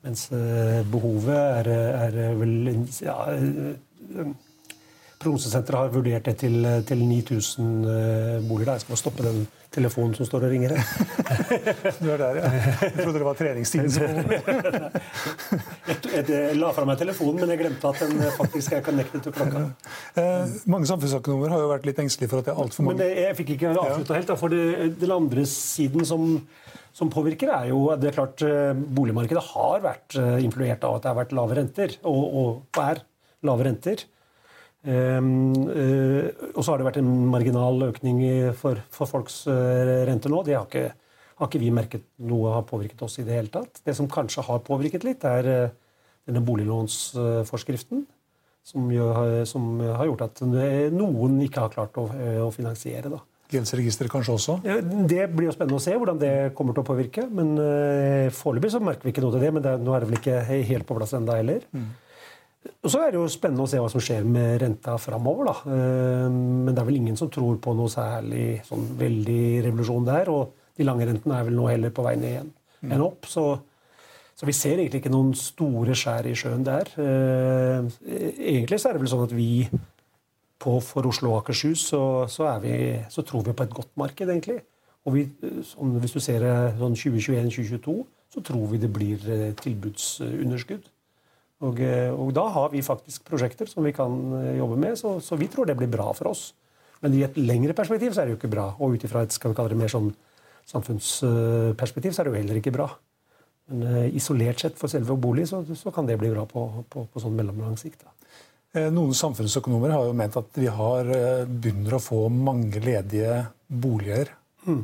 mens 0.06 0.30
eh, 0.32 0.80
behovet 0.88 1.36
er, 1.36 1.68
er 2.08 2.36
vel 2.40 2.54
ja, 3.04 3.18
eh, 3.34 4.30
Prognosesenteret 5.20 5.76
har 5.82 5.90
vurdert 5.92 6.28
det 6.30 6.38
til, 6.40 6.64
til 6.88 7.02
9000 7.04 7.66
boliger. 7.84 8.46
boliger. 8.48 8.72
Jeg 8.72 8.86
skal 8.86 9.00
stoppe 9.02 9.26
den 9.26 9.42
telefonen 9.74 10.16
som 10.18 10.26
står 10.28 10.48
og 10.48 10.54
ringer. 10.54 10.74
du 12.02 12.08
er 12.10 12.22
der, 12.22 12.40
ja. 12.40 12.52
Jeg 12.84 12.96
trodde 12.98 13.20
det 13.20 13.28
var 13.28 13.38
treningstiden 13.40 13.92
som 13.94 14.02
jeg, 15.90 16.56
la 16.58 16.72
fra 16.76 16.88
meg 16.90 16.98
telefonen, 17.02 17.44
men 17.44 17.54
jeg 17.54 17.62
glemte 17.62 17.92
at 17.92 18.02
den 18.06 18.24
faktisk 18.38 18.78
er 18.78 18.84
connected 18.86 19.26
til 19.26 19.36
klokka. 19.36 19.68
Eh, 20.18 20.58
mange 20.70 20.90
samfunnsøkonomer 20.90 21.54
har 21.54 21.64
jo 21.64 21.70
vært 21.74 21.88
litt 21.90 22.02
engstelige 22.02 22.34
for 22.34 22.42
at 22.42 22.50
det 22.50 22.56
er 22.56 22.64
altfor 22.66 22.88
mange 22.88 22.98
Men 22.98 23.04
det, 23.04 23.12
Jeg 23.28 23.38
fikk 23.42 23.56
ikke 23.58 23.76
avslutta 23.76 24.18
helt. 24.18 24.36
For 24.40 24.54
det, 24.54 24.66
den 25.02 25.16
andre 25.16 25.46
siden 25.50 26.08
som 26.08 26.28
som 27.00 27.10
påvirker, 27.14 27.52
er 27.54 27.70
jo 27.72 27.84
det 28.00 28.10
er 28.10 28.16
klart 28.18 28.42
eh, 28.46 28.72
Boligmarkedet 28.74 29.44
har 29.54 29.84
vært 29.84 30.18
eh, 30.20 30.40
influert 30.44 30.84
av 30.84 30.98
at 30.98 31.06
det 31.06 31.12
har 31.12 31.20
vært 31.22 31.36
lave 31.38 31.58
renter, 31.60 31.94
og, 32.10 32.24
og 32.42 32.82
er 32.82 33.04
lave 33.46 33.68
renter. 33.68 34.04
Um, 34.80 35.52
uh, 35.68 36.30
og 36.54 36.64
så 36.64 36.72
har 36.72 36.80
det 36.80 36.88
vært 36.88 37.00
en 37.02 37.10
marginal 37.28 37.82
økning 37.90 38.22
for, 38.56 38.80
for 38.96 39.12
folks 39.12 39.42
uh, 39.52 40.06
renter 40.08 40.32
nå. 40.32 40.40
Det 40.48 40.56
har 40.56 40.70
ikke, 40.70 40.86
har 41.42 41.50
ikke, 41.50 41.60
vi 41.60 41.74
merket 41.76 42.06
noe 42.30 42.54
har 42.56 42.64
påvirket 42.70 43.04
oss 43.04 43.20
i 43.20 43.26
det 43.28 43.36
hele 43.36 43.52
tatt. 43.52 43.82
Det 43.84 43.96
som 43.98 44.08
kanskje 44.12 44.46
har 44.48 44.64
påvirket 44.64 45.04
litt, 45.08 45.26
er 45.28 45.50
uh, 45.52 45.76
denne 46.30 46.44
boliglånsforskriften. 46.48 48.08
Som, 48.70 48.90
gjør, 48.92 49.46
som, 49.50 49.80
har 49.82 50.06
gjort 50.06 50.22
at 50.28 50.42
noen 50.94 51.38
ikke 51.42 51.62
har 51.64 51.72
klart 51.74 51.96
å, 51.98 52.04
å 52.44 52.50
finansiere. 52.54 53.10
da. 53.10 53.18
Gjeldsregisteret 53.50 54.12
kanskje 54.14 54.36
også? 54.36 54.58
Det 55.10 55.24
blir 55.32 55.48
jo 55.48 55.54
spennende 55.56 55.80
å 55.80 55.82
se 55.82 55.96
hvordan 55.96 56.20
det 56.22 56.34
kommer 56.58 56.76
til 56.76 56.84
å 56.84 56.90
påvirke. 56.92 57.24
men 57.34 57.56
Foreløpig 58.36 58.84
merker 58.84 59.08
vi 59.08 59.14
ikke 59.16 59.24
noe 59.24 59.34
til 59.34 59.46
det, 59.48 59.50
men 59.56 59.66
det, 59.66 59.74
nå 59.82 59.96
er 59.96 60.04
det 60.04 60.12
vel 60.12 60.20
ikke 60.20 60.44
helt 60.70 60.86
på 60.86 61.00
plass 61.00 61.16
enda 61.18 61.40
heller. 61.40 61.64
Mm. 61.74 61.88
Og 62.60 62.92
Så 62.92 63.00
er 63.00 63.12
det 63.12 63.20
jo 63.20 63.28
spennende 63.32 63.64
å 63.64 63.70
se 63.72 63.80
hva 63.80 63.90
som 63.92 64.04
skjer 64.04 64.26
med 64.28 64.60
renta 64.64 64.98
framover. 65.00 65.50
Da. 65.50 65.76
men 66.30 66.74
det 66.74 66.82
er 66.82 66.88
vel 66.88 67.00
ingen 67.00 67.18
som 67.20 67.32
tror 67.32 67.58
på 67.64 67.74
noe 67.76 67.92
særlig 67.92 68.62
sånn 68.68 68.86
veldig 69.00 69.44
revolusjon 69.68 70.08
der. 70.08 70.32
Og 70.34 70.56
de 70.80 70.88
lange 70.88 71.08
rentene 71.08 71.40
er 71.40 71.48
vel 71.48 71.58
nå 71.60 71.68
heller 71.72 71.94
på 71.96 72.06
vei 72.06 72.16
ned 72.20 72.32
igjen 72.34 72.52
mm. 72.82 72.92
enn 72.96 73.04
opp. 73.04 73.28
Så, 73.32 73.46
så, 74.34 74.48
vi 74.48 74.56
ser 74.56 74.80
egentlig 74.80 75.04
ikke 75.04 75.14
noen 75.14 75.32
store 75.38 75.96
skjær 75.98 76.30
i 76.30 76.36
sjøen 76.40 76.66
der. 76.68 76.92
Uh, 76.96 77.88
egentlig 78.08 78.80
så 78.80 78.90
er 78.90 78.98
det 78.98 79.04
vel 79.04 79.12
sånn 79.12 79.26
at 79.28 79.36
vi 79.36 79.50
på, 80.60 80.76
for 80.84 81.08
Oslo 81.08 81.34
og 81.34 81.42
Akershus 81.42 81.86
så, 81.92 82.02
så, 82.32 82.48
vi, 82.64 82.76
så, 83.12 83.24
tror 83.28 83.46
vi 83.48 83.56
på 83.56 83.68
et 83.68 83.76
godt 83.76 83.92
marked, 84.00 84.28
egentlig. 84.28 84.60
Og 85.08 85.16
vi, 85.16 85.26
sånn, 85.68 85.96
hvis 86.04 86.16
du 86.16 86.20
ser 86.24 86.44
sånn 86.80 86.98
2021-2022, 87.00 88.00
så 88.30 88.44
tror 88.46 88.66
vi 88.70 88.82
det 88.82 88.90
blir 88.94 89.24
eh, 89.32 89.46
tilbudsunderskudd. 89.58 90.90
Og, 91.66 91.82
eh, 91.84 92.10
og, 92.14 92.32
da 92.38 92.46
har 92.56 92.72
vi 92.72 92.86
faktisk 92.86 93.26
prosjekter 93.28 93.68
som 93.68 93.84
vi 93.84 93.92
kan 93.96 94.16
eh, 94.40 94.58
jobbe 94.62 94.80
med, 94.80 94.96
så, 95.00 95.18
så, 95.24 95.36
vi 95.40 95.50
tror 95.52 95.68
det 95.68 95.76
blir 95.80 95.92
bra 95.92 96.08
for 96.16 96.32
oss. 96.32 96.54
Men 97.04 97.16
i 97.16 97.24
et 97.26 97.36
lengre 97.40 97.76
perspektiv 97.76 98.16
så 98.16 98.22
er 98.22 98.30
det 98.30 98.36
jo 98.36 98.40
ikke 98.40 98.54
bra. 98.54 98.70
Og 98.80 98.96
ut 98.96 99.04
ifra 99.08 99.24
et 99.24 99.36
skal 99.36 99.52
vi 99.52 99.60
kalle 99.60 99.74
det 99.74 99.80
mer 99.80 99.92
sånn 99.92 100.12
samfunnsperspektiv 100.70 102.14
så 102.14 102.22
er 102.22 102.28
det 102.28 102.34
jo 102.34 102.42
heller 102.42 102.60
ikke 102.60 102.76
bra. 102.76 102.88
Men 103.70 103.86
uh, 103.86 104.06
isolert 104.18 104.62
sett 104.62 104.78
for 104.78 104.92
selve 104.92 105.18
bolig 105.22 105.48
så, 105.50 105.62
så, 105.78 105.94
kan 105.94 106.08
det 106.10 106.18
bli 106.22 106.32
bra 106.34 106.46
på, 106.50 106.66
på, 106.90 107.06
på 107.10 107.22
sånn 107.22 107.36
mellomlang 107.38 107.78
sikt. 107.80 108.06
Eh, 108.78 108.90
noen 108.94 109.16
samfunnsøkonomer 109.18 109.94
har 109.96 110.06
jo 110.06 110.16
ment 110.18 110.38
at 110.38 110.58
vi 110.62 110.70
har 110.70 111.08
eh, 111.14 111.46
begynner 111.50 111.98
å 111.98 112.02
få 112.04 112.28
mange 112.34 112.82
ledige 112.84 113.44
boliger. 113.66 114.34
Mm. 114.68 114.84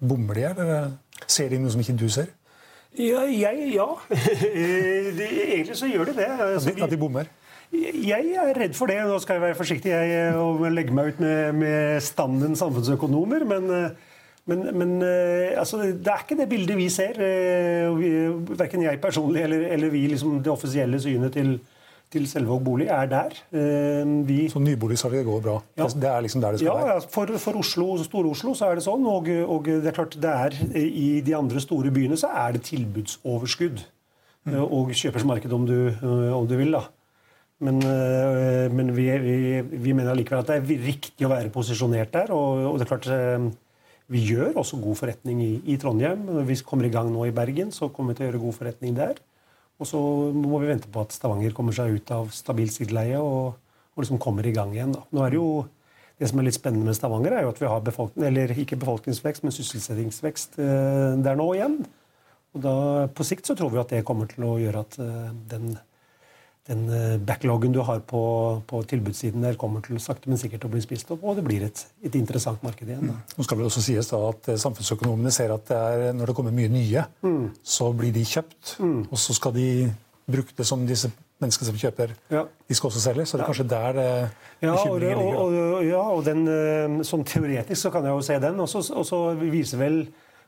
Bommer 0.00 0.38
de, 0.38 0.44
eller 0.48 1.28
ser 1.28 1.52
de 1.52 1.58
noe 1.60 1.70
som 1.70 1.82
ikke 1.82 1.98
du 2.00 2.08
ser? 2.10 2.30
Ja, 2.98 3.24
jeg, 3.26 3.72
ja. 3.74 3.86
Egentlig 4.54 5.76
så 5.76 5.88
gjør 5.90 6.10
de 6.10 6.16
det. 6.20 6.28
Altså, 6.30 6.74
at 6.78 6.90
de 6.90 6.98
bommer? 7.00 7.30
Jeg 7.74 8.34
er 8.38 8.54
redd 8.54 8.74
for 8.78 8.90
det. 8.90 9.00
Nå 9.02 9.18
skal 9.22 9.40
jeg 9.40 9.42
være 9.48 9.58
forsiktig 9.58 9.90
jeg, 9.90 10.34
og 10.38 10.62
legge 10.70 10.94
meg 10.94 11.14
ut 11.14 11.22
med, 11.22 11.52
med 11.58 12.00
standen 12.06 12.54
samfunnsøkonomer. 12.56 13.42
Men, 13.50 13.66
men, 14.46 14.66
men 14.78 14.92
altså, 15.02 15.82
det 15.90 16.06
er 16.12 16.22
ikke 16.22 16.38
det 16.38 16.48
bildet 16.52 16.78
vi 16.78 16.88
ser. 16.92 17.18
Verken 18.54 18.86
jeg 18.86 19.02
personlig 19.02 19.42
eller, 19.42 19.66
eller 19.74 19.90
vi, 19.90 20.06
liksom, 20.12 20.38
det 20.44 20.52
offisielle 20.54 21.00
synet 21.02 21.34
til, 21.34 21.56
til 22.14 22.26
Selvåg 22.30 22.62
bolig 22.64 22.86
er 22.92 23.08
der. 23.10 23.34
Eh, 23.54 24.12
vi, 24.28 24.44
så 24.52 24.62
nyboligsalget 24.62 25.26
går 25.26 25.42
bra? 25.44 25.56
Ja. 25.78 25.88
Det 25.88 26.10
er 26.10 26.24
liksom 26.24 26.44
der 26.44 26.54
det 26.54 26.62
skal 26.62 26.70
ja, 26.70 26.76
være? 26.78 26.98
Ja, 26.98 27.12
for, 27.16 27.32
for 27.42 27.60
Oslo, 27.60 27.88
Stor-Oslo 28.06 28.54
så 28.58 28.70
er 28.70 28.78
det 28.78 28.86
sånn. 28.86 29.06
Og, 29.10 29.30
og, 29.44 29.70
det 29.70 29.90
er 29.90 29.96
klart 29.96 30.18
det 30.20 30.34
er, 30.34 30.58
i 30.78 31.08
de 31.26 31.34
andre 31.38 31.62
store 31.62 31.92
byene 31.94 32.18
så 32.20 32.30
er 32.44 32.56
det 32.56 32.64
tilbudsoverskudd. 32.70 33.82
Mm. 34.44 34.60
Og 34.64 34.92
kjøpersmarked, 34.92 35.52
om 35.56 35.66
du, 35.68 35.78
eh, 35.90 36.30
om 36.36 36.46
du 36.48 36.56
vil. 36.60 36.76
da. 36.76 36.86
Men, 37.64 37.78
men 38.74 38.90
vi, 38.92 39.04
vi, 39.22 39.36
vi, 39.62 39.92
mener 39.94 40.10
allikevel 40.12 40.42
at 40.42 40.48
det 40.50 40.56
er 40.58 40.82
riktig 40.84 41.24
å 41.24 41.30
være 41.30 41.52
posisjonert 41.54 42.10
der. 42.12 42.32
Og, 42.34 42.64
og, 42.72 42.80
det 42.80 42.84
er 42.84 42.90
klart 42.90 43.54
vi 44.12 44.20
gjør 44.20 44.58
også 44.60 44.76
god 44.82 44.98
forretning 44.98 45.38
i, 45.40 45.52
i 45.72 45.78
Trondheim. 45.80 46.26
Hvis 46.44 46.60
vi 46.60 46.68
kommer 46.68 46.88
i 46.88 46.92
gang 46.92 47.08
nå 47.12 47.24
i 47.24 47.32
Bergen, 47.32 47.70
så 47.72 47.88
kommer 47.88 48.12
vi 48.12 48.18
til 48.18 48.26
å 48.26 48.28
gjøre 48.28 48.42
god 48.42 48.56
forretning 48.58 48.98
der. 48.98 49.22
Og 49.82 49.88
så 49.90 50.00
må 50.34 50.60
vi 50.62 50.70
vente 50.70 50.90
på 50.90 51.02
at 51.02 51.14
Stavanger 51.14 51.54
kommer 51.56 51.74
seg 51.74 51.96
ut 51.96 52.12
av 52.14 52.28
stabilt 52.34 52.74
sideleie 52.76 53.18
og, 53.18 53.56
og 53.94 54.04
liksom 54.04 54.20
kommer 54.22 54.46
i 54.46 54.54
gang 54.54 54.74
igjen. 54.74 54.94
Da. 54.94 55.02
Nå 55.10 55.24
er 55.24 55.34
det 55.34 55.40
jo 55.40 55.48
det 56.22 56.30
som 56.30 56.38
er 56.38 56.46
litt 56.46 56.56
spennende 56.56 56.86
med 56.86 56.96
Stavanger, 56.96 57.34
er 57.34 57.42
jo 57.42 57.50
at 57.50 57.58
vi 57.58 57.70
har 57.70 57.82
befolkning, 57.82 58.28
eller 58.28 58.54
ikke 58.62 58.78
befolkningsvekst, 58.78 59.42
men 59.42 59.54
sysselsettingsvekst 59.54 60.60
eh, 60.62 61.16
der 61.26 61.38
nå 61.40 61.48
igjen. 61.56 61.80
Og 62.54 62.62
da, 62.62 62.74
På 63.10 63.26
sikt 63.26 63.50
så 63.50 63.56
tror 63.58 63.72
vi 63.74 63.82
at 63.82 63.90
det 63.90 64.04
kommer 64.06 64.30
til 64.30 64.46
å 64.46 64.54
gjøre 64.62 64.84
at 64.86 64.98
eh, 65.02 65.32
den 65.50 65.74
den 66.68 66.84
eh, 66.88 67.16
backloggen 67.20 67.72
du 67.72 67.82
har 67.84 68.00
på, 68.08 68.22
på, 68.66 68.80
tilbudssiden 68.88 69.44
der, 69.44 69.58
kommer 69.60 69.84
til 69.84 70.00
sakte, 70.00 70.30
men 70.32 70.40
sikkert 70.40 70.64
å 70.64 70.70
bli 70.72 70.80
spist 70.84 71.10
opp, 71.12 71.24
og 71.26 71.36
det 71.36 71.44
blir 71.44 71.66
et, 71.66 71.82
et 72.04 72.16
interessant 72.16 72.62
marked 72.64 72.88
igjen. 72.88 73.10
Da. 73.10 73.18
Nå 73.36 73.44
skal 73.44 73.60
det 73.60 73.66
også 73.68 73.84
sies 73.84 74.08
da 74.12 74.22
at 74.30 74.48
eh, 74.48 74.60
Samfunnsøkonomene 74.60 75.32
ser 75.34 75.52
at 75.52 75.68
det 75.68 75.82
er, 75.90 76.06
når 76.16 76.32
det 76.32 76.38
kommer 76.38 76.56
mye 76.56 76.72
nye, 76.72 77.04
mm. 77.20 77.44
så 77.60 77.90
blir 77.96 78.16
de 78.16 78.24
kjøpt. 78.30 78.78
Mm. 78.80 79.04
Og 79.10 79.20
så 79.20 79.36
skal 79.36 79.56
de 79.58 79.68
bruke 80.24 80.56
det 80.56 80.64
som 80.64 80.88
disse 80.88 81.12
menneskene 81.42 81.68
som 81.68 81.76
kjøper, 81.84 82.16
ja. 82.32 82.46
de 82.48 82.76
skal 82.78 82.88
også 82.88 83.06
selge. 83.10 83.28
Så 83.28 83.36
det 83.36 83.44
er 83.44 83.52
kanskje 83.52 83.70
der 83.74 83.96
det 83.98 84.10
ja, 84.64 84.72
og, 84.72 85.00
det, 85.02 85.14
og, 85.20 85.38
og, 85.52 85.78
ja, 85.84 86.02
og 86.16 86.24
den, 86.24 86.46
eh, 86.48 87.00
sånn 87.04 87.28
teoretisk 87.28 87.82
så 87.82 87.92
kan 87.92 88.08
jeg 88.08 88.16
jo 88.16 88.24
se 88.24 88.40
den. 88.40 88.64
Og 88.64 89.10
så 89.12 89.26
viser 89.44 89.84
vel 89.84 90.06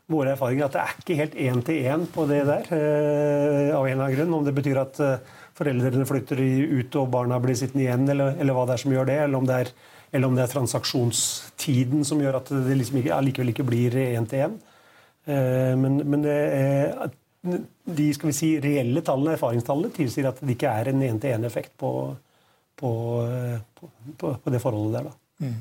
våre 0.09 0.33
erfaringer 0.33 0.69
at 0.69 0.77
det 0.77 0.85
er 0.87 1.01
ikke 1.03 1.17
helt 1.19 1.41
én 1.45 1.65
til 1.67 1.89
én 1.91 2.05
på 2.15 2.25
det 2.31 2.45
der. 2.47 2.69
av 3.75 3.85
en 3.85 3.93
eller 3.93 4.05
annen 4.07 4.15
grunn. 4.17 4.37
Om 4.39 4.47
det 4.47 4.55
betyr 4.57 4.81
at 4.81 5.03
foreldrene 5.57 6.07
flytter 6.09 6.41
ut 6.81 6.97
og 7.01 7.11
barna 7.13 7.39
blir 7.43 7.57
sittende 7.59 7.87
igjen, 7.87 8.09
eller, 8.13 8.37
eller 8.41 8.57
hva 8.57 8.67
det 8.69 8.77
er 8.77 8.83
som 8.85 8.95
gjør 8.95 9.09
det. 9.09 9.19
Eller 9.25 9.41
om 9.41 9.49
det 9.49 9.61
er, 9.63 9.71
eller 10.13 10.31
om 10.31 10.39
det 10.39 10.45
er 10.45 10.53
transaksjonstiden 10.53 12.07
som 12.09 12.21
gjør 12.23 12.41
at 12.41 12.51
det 12.53 12.81
liksom 12.81 13.01
ikke, 13.01 13.15
allikevel 13.17 13.53
ikke 13.55 13.69
blir 13.69 13.97
én 14.07 14.29
til 14.29 14.47
én. 14.49 14.59
Eh, 15.27 15.73
men, 15.81 16.03
men 16.05 16.27
det 16.27 16.37
er, 16.37 17.15
de 17.97 18.11
skal 18.15 18.31
vi 18.31 18.37
si, 18.37 18.51
reelle 18.63 19.03
tallene, 19.07 19.37
erfaringstallene 19.37 19.95
tilsier 19.97 20.29
at 20.31 20.43
det 20.43 20.57
ikke 20.57 20.73
er 20.83 20.93
en 20.93 21.09
én-til-én-effekt 21.09 21.77
på, 21.81 21.93
på, 22.77 22.93
på, 23.81 23.91
på, 24.21 24.53
det 24.53 24.63
forholdet 24.63 25.01
der. 25.01 25.11
da. 25.11 25.47
Mm. 25.47 25.57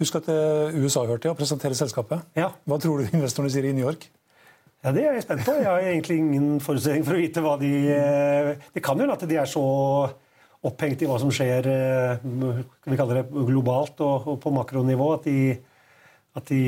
Du 0.00 0.06
skal 0.08 0.22
til 0.24 0.80
USA 0.80 1.04
hørte 1.04 1.28
jeg, 1.28 1.34
og 1.34 1.36
presentere 1.36 1.76
selskapet. 1.76 2.24
Ja. 2.38 2.48
Hva 2.64 2.78
tror 2.80 3.02
du 3.02 3.10
investorene 3.12 3.52
sier 3.52 3.68
i 3.68 3.74
New 3.76 3.84
York? 3.84 4.08
Ja, 4.80 4.92
Det 4.96 5.04
er 5.04 5.16
jeg 5.18 5.24
spent 5.26 5.44
på. 5.44 5.54
Jeg 5.58 5.68
har 5.68 5.84
egentlig 5.84 6.18
ingen 6.22 6.60
forutsetning 6.64 7.04
for 7.04 7.16
å 7.16 7.20
vite 7.20 7.42
hva 7.44 7.56
de 7.60 7.72
eh, 7.92 8.52
Det 8.72 8.82
kan 8.84 9.00
jo 9.00 9.08
at 9.12 9.26
de 9.28 9.36
er 9.36 9.48
så 9.48 9.64
opphengt 10.60 11.02
i 11.02 11.08
hva 11.08 11.16
som 11.20 11.30
skjer 11.32 11.64
vi 12.20 12.96
kaller 12.98 13.22
det 13.22 13.44
globalt 13.48 14.00
og 14.04 14.34
på 14.42 14.50
makronivå, 14.52 15.06
at 15.14 15.24
de, 15.24 15.54
at 16.36 16.50
de 16.52 16.64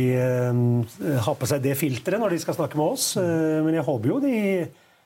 har 1.27 1.37
på 1.37 1.49
seg 1.51 1.61
det 1.61 1.75
filteret 1.77 2.23
når 2.23 2.33
de 2.33 2.39
skal 2.41 2.57
snakke 2.57 2.81
med 2.81 2.95
oss. 2.95 3.11
Men 3.21 3.77
jeg 3.77 3.85
håper 3.85 4.09
jo 4.09 4.23
de, 4.25 4.39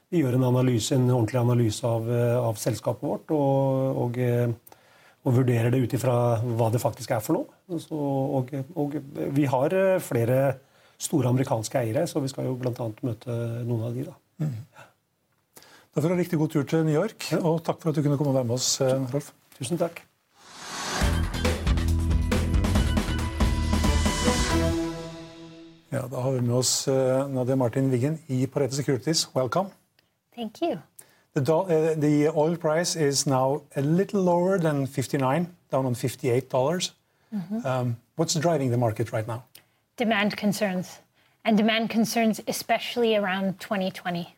de 0.06 0.22
gjør 0.22 0.38
en 0.38 0.46
analyse, 0.52 0.94
en 0.94 1.10
ordentlig 1.10 1.40
analyse 1.40 1.82
av, 1.82 2.06
av 2.44 2.62
selskapet 2.62 3.10
vårt. 3.10 3.34
og, 3.34 3.98
og 4.04 4.22
og 5.26 5.34
vurderer 5.40 5.72
det 5.74 5.82
ut 5.82 5.94
ifra 5.98 6.16
hva 6.38 6.70
det 6.70 6.80
faktisk 6.82 7.16
er 7.16 7.22
for 7.24 7.40
noe. 7.40 7.78
Så, 7.82 7.98
og, 7.98 8.52
og, 8.78 8.94
vi 9.34 9.46
har 9.50 9.74
eh, 9.74 10.02
flere 10.02 10.38
store 10.98 11.28
amerikanske 11.28 11.78
eiere, 11.78 12.06
så 12.06 12.20
vi 12.20 12.28
skal 12.32 12.48
jo 12.48 12.56
bl.a. 12.60 12.90
møte 13.02 13.38
noen 13.66 13.86
av 13.88 13.96
de. 13.96 14.06
Da. 14.08 14.14
Mm. 14.44 14.54
Da 15.96 16.02
får 16.02 16.08
du 16.08 16.14
ha 16.14 16.20
riktig 16.20 16.38
god 16.38 16.52
tur 16.52 16.66
til 16.68 16.84
New 16.84 16.96
York, 16.96 17.30
og 17.40 17.62
takk 17.64 17.80
for 17.80 17.90
at 17.90 17.96
du 17.96 18.02
kunne 18.04 18.18
komme 18.20 18.34
og 18.34 18.38
være 18.40 18.48
med 18.48 18.58
oss, 18.58 18.80
eh, 18.80 18.98
Rolf. 19.14 19.32
Tusen 19.56 19.80
takk. 19.80 20.02
Ja, 25.92 26.02
da 26.10 26.20
har 26.20 26.30
vi 26.34 26.40
med 26.44 26.54
oss 26.58 26.88
eh, 26.88 27.28
Nadia 27.32 27.56
Martin 27.56 27.90
Wiggen 27.90 28.18
i 28.28 28.46
Parete 28.46 28.76
Securities. 28.76 29.28
Welcome. 29.34 29.70
Thank 30.34 30.60
you. 30.60 30.76
The, 31.34 31.54
uh, 31.54 31.94
the 32.00 32.28
oil 32.28 32.56
price 32.56 32.96
is 32.96 33.26
now 33.26 33.62
a 33.76 33.80
little 33.80 34.22
lower 34.22 34.58
than 34.58 34.86
59, 34.86 35.46
down 35.70 35.86
on 35.86 35.94
$58. 35.94 36.48
dollars 36.50 36.94
mm 37.30 37.40
-hmm. 37.40 37.80
um, 37.80 37.96
what's 38.16 38.40
driving 38.40 38.70
the 38.70 38.78
market 38.78 39.12
right 39.12 39.26
now? 39.26 39.40
Demand 39.96 40.36
concerns, 40.36 40.98
and 41.44 41.56
demand 41.56 41.88
concerns 41.88 42.40
especially 42.46 43.16
around 43.16 43.58
2020. 43.60 44.34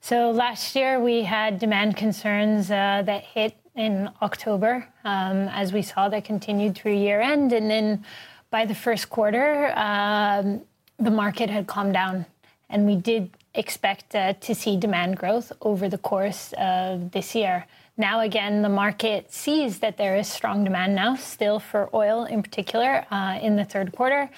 So 0.00 0.30
last 0.30 0.74
year 0.74 0.98
we 0.98 1.22
had 1.22 1.58
demand 1.58 1.96
concerns 1.96 2.70
uh, 2.70 3.02
that 3.06 3.22
hit 3.22 3.54
in 3.76 4.10
October, 4.20 4.88
um, 5.04 5.48
as 5.48 5.72
we 5.72 5.82
saw 5.82 6.08
that 6.08 6.24
continued 6.24 6.74
through 6.74 6.94
year 6.94 7.20
end, 7.20 7.52
and 7.52 7.70
then 7.70 8.04
by 8.50 8.64
the 8.64 8.74
first 8.74 9.08
quarter, 9.08 9.72
um, 9.78 10.62
the 10.98 11.10
market 11.10 11.48
had 11.48 11.66
calmed 11.66 11.94
down, 11.94 12.26
and 12.68 12.86
we 12.86 12.96
did 12.96 13.30
expect 13.54 14.14
uh, 14.14 14.32
to 14.34 14.54
see 14.54 14.76
demand 14.76 15.16
growth 15.16 15.52
over 15.60 15.88
the 15.88 15.98
course 15.98 16.52
of 16.58 17.12
this 17.12 17.34
year. 17.34 17.66
Now, 18.00 18.20
again, 18.20 18.62
the 18.62 18.70
market 18.70 19.30
sees 19.30 19.80
that 19.80 19.98
there 19.98 20.16
is 20.16 20.26
strong 20.26 20.64
demand 20.64 20.94
now, 20.94 21.16
still 21.16 21.60
for 21.60 21.90
oil 21.92 22.24
in 22.24 22.42
particular, 22.42 23.04
uh, 23.10 23.38
in 23.42 23.56
the 23.56 23.64
third 23.66 23.92
quarter. 23.92 24.30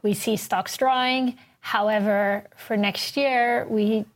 We 0.00 0.14
see 0.14 0.38
stocks 0.38 0.74
drawing. 0.78 1.36
However, 1.60 2.44
for 2.56 2.78
next 2.78 3.18
year, 3.18 3.66
we 3.68 4.06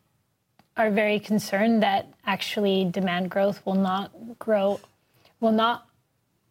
are 0.78 0.90
very 0.90 1.21
concerned 1.21 1.83
that 1.83 2.09
actually 2.25 2.87
demand 2.87 3.30
growth 3.30 3.61
will 3.66 3.75
not 3.75 4.11
grow, 4.38 4.80
will 5.38 5.52
not 5.52 5.87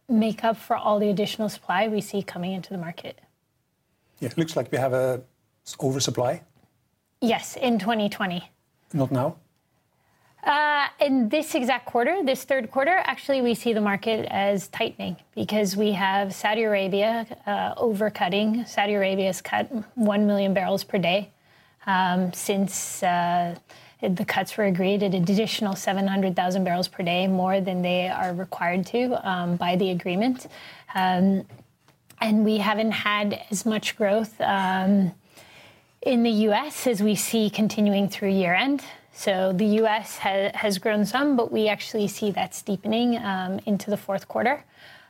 make 0.07 0.43
up 0.43 0.57
for 0.57 0.75
all 0.75 0.99
the 0.99 1.09
additional 1.09 1.49
supply 1.49 1.87
we 1.87 2.01
see 2.01 2.21
coming 2.21 2.53
into 2.53 2.69
the 2.69 2.77
market. 2.77 3.19
Yeah, 4.19 4.29
it 4.29 4.37
looks 4.37 4.55
like 4.55 4.71
we 4.71 4.77
have 4.77 4.93
a 4.93 5.23
oversupply 5.81 6.43
Yes, 7.19 7.55
in 7.55 7.79
2020. 7.79 8.47
Not 8.93 9.11
now? 9.11 9.37
Uh, 10.47 10.87
in 11.01 11.27
this 11.27 11.55
exact 11.55 11.85
quarter, 11.85 12.23
this 12.23 12.45
third 12.45 12.71
quarter, 12.71 13.01
actually, 13.03 13.41
we 13.41 13.53
see 13.53 13.73
the 13.73 13.81
market 13.81 14.25
as 14.31 14.69
tightening 14.69 15.17
because 15.35 15.75
we 15.75 15.91
have 15.91 16.33
Saudi 16.33 16.63
Arabia 16.63 17.27
uh, 17.45 17.75
overcutting. 17.75 18.65
Saudi 18.65 18.93
Arabia 18.93 19.25
has 19.25 19.41
cut 19.41 19.69
1 19.95 20.25
million 20.25 20.53
barrels 20.53 20.85
per 20.85 20.97
day 20.99 21.29
um, 21.85 22.31
since 22.31 23.03
uh, 23.03 23.55
the 24.01 24.23
cuts 24.23 24.55
were 24.55 24.63
agreed 24.63 25.03
at 25.03 25.13
an 25.13 25.21
additional 25.21 25.75
700,000 25.75 26.63
barrels 26.63 26.87
per 26.87 27.03
day, 27.03 27.27
more 27.27 27.59
than 27.59 27.81
they 27.81 28.07
are 28.07 28.33
required 28.33 28.85
to 28.85 29.29
um, 29.29 29.57
by 29.57 29.75
the 29.75 29.89
agreement. 29.89 30.47
Um, 30.95 31.45
and 32.21 32.45
we 32.45 32.59
haven't 32.59 32.91
had 32.91 33.43
as 33.51 33.65
much 33.65 33.97
growth. 33.97 34.39
Um, 34.39 35.11
in 36.01 36.23
the 36.23 36.31
US 36.47 36.87
as 36.87 37.03
we 37.03 37.15
see 37.15 37.49
continuing 37.49 38.07
through 38.07 38.29
year 38.29 38.53
end. 38.53 38.81
So 39.17 39.51
the 39.51 39.65
US 39.81 40.19
ha- 40.19 40.51
has 40.53 40.77
grown 40.77 41.03
some, 41.03 41.35
but 41.35 41.51
we 41.51 41.67
actually 41.69 42.07
see 42.07 42.29
that 42.31 42.53
steepening 42.53 43.17
um, 43.17 43.59
into 43.65 43.89
the 43.89 43.97
fourth 43.97 44.27
quarter 44.27 44.63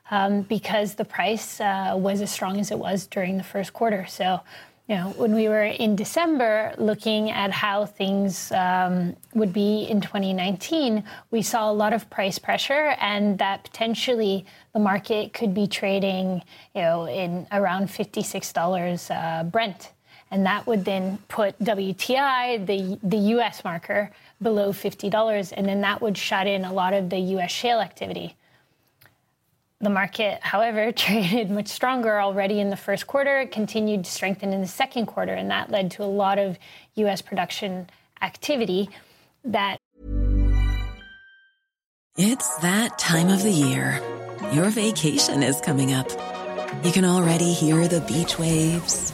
um, 0.10 0.44
because 0.44 0.96
the 0.96 1.04
price 1.04 1.60
uh, 1.60 1.94
was 1.98 2.22
as 2.22 2.32
strong 2.32 2.58
as 2.58 2.72
it 2.72 2.80
was 2.80 3.06
during 3.06 3.36
the 3.36 3.44
first 3.44 3.74
quarter. 3.74 4.06
So, 4.08 4.40
you 4.88 4.96
know, 4.96 5.10
when 5.18 5.36
we 5.36 5.50
were 5.50 5.66
in 5.66 5.98
December 5.98 6.74
looking 6.78 7.32
at 7.32 7.52
how 7.52 7.86
things 7.86 8.50
um, 8.54 9.14
would 9.34 9.52
be 9.52 9.84
in 9.90 10.00
2019, 10.00 11.04
we 11.32 11.42
saw 11.42 11.70
a 11.70 11.74
lot 11.74 11.92
of 11.92 12.10
price 12.10 12.40
pressure 12.40 12.96
and 13.02 13.38
that 13.40 13.66
potentially 13.66 14.46
the 14.72 14.80
market 14.80 15.34
could 15.34 15.54
be 15.54 15.68
trading, 15.68 16.42
you 16.74 16.82
know, 16.82 17.10
in 17.10 17.46
around 17.52 17.90
$56 17.90 19.12
uh, 19.12 19.44
Brent 19.44 19.92
and 20.32 20.46
that 20.46 20.68
would 20.68 20.86
then 20.86 21.20
put 21.28 21.58
WTI, 21.60 22.66
the, 22.66 23.00
the 23.04 23.18
US 23.36 23.64
marker, 23.64 24.12
below 24.42 24.72
$50, 24.72 25.54
and 25.56 25.68
then 25.68 25.82
that 25.82 26.02
would 26.02 26.18
shut 26.18 26.48
in 26.48 26.66
a 26.66 26.74
lot 26.74 26.94
of 26.94 27.10
the 27.10 27.18
US 27.18 27.52
shale 27.52 27.80
activity. 27.80 28.36
The 29.80 29.90
market, 29.90 30.40
however, 30.42 30.92
traded 30.96 31.50
much 31.50 31.68
stronger 31.68 32.20
already 32.20 32.60
in 32.60 32.70
the 32.70 32.78
first 32.78 33.08
quarter, 33.08 33.40
It 33.40 33.52
continued 33.52 34.06
to 34.06 34.12
strengthen 34.12 34.54
in 34.54 34.62
the 34.62 34.68
second 34.68 35.06
quarter, 35.06 35.34
and 35.34 35.50
that 35.50 35.72
led 35.72 35.92
to 35.92 36.04
a 36.04 36.06
lot 36.06 36.40
of 36.40 36.58
US 36.96 37.22
production 37.22 37.90
activity 38.22 38.90
that. 39.46 39.78
It's 42.18 42.58
that 42.58 42.98
time 42.98 43.30
of 43.30 43.44
the 43.44 43.52
year. 43.52 44.02
Your 44.52 44.70
vacation 44.70 45.44
is 45.44 45.62
coming 45.62 45.94
up. 45.94 46.10
You 46.84 46.92
can 46.92 47.06
already 47.06 47.54
hear 47.54 47.88
the 47.88 48.02
beach 48.02 48.40
waves 48.40 49.14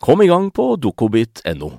Kom 0.00 0.20
i 0.20 0.26
gang 0.26 0.50
på 0.50 0.76
dokobit.no. 0.76 1.70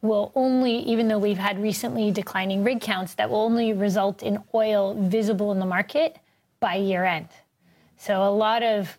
Will 0.00 0.30
only, 0.34 0.78
even 0.92 1.08
though 1.08 1.18
we've 1.18 1.42
had 1.42 1.62
recently 1.62 2.12
declining 2.12 2.64
rig 2.64 2.80
counts, 2.80 3.14
that 3.14 3.30
will 3.30 3.40
only 3.40 3.72
result 3.72 4.22
in 4.22 4.38
oil 4.54 4.94
visible 4.94 5.50
in 5.52 5.58
the 5.58 5.66
market 5.66 6.16
by 6.60 6.76
year 6.76 7.04
end. 7.04 7.28
So 7.96 8.22
a 8.22 8.30
lot 8.30 8.62
of 8.62 8.96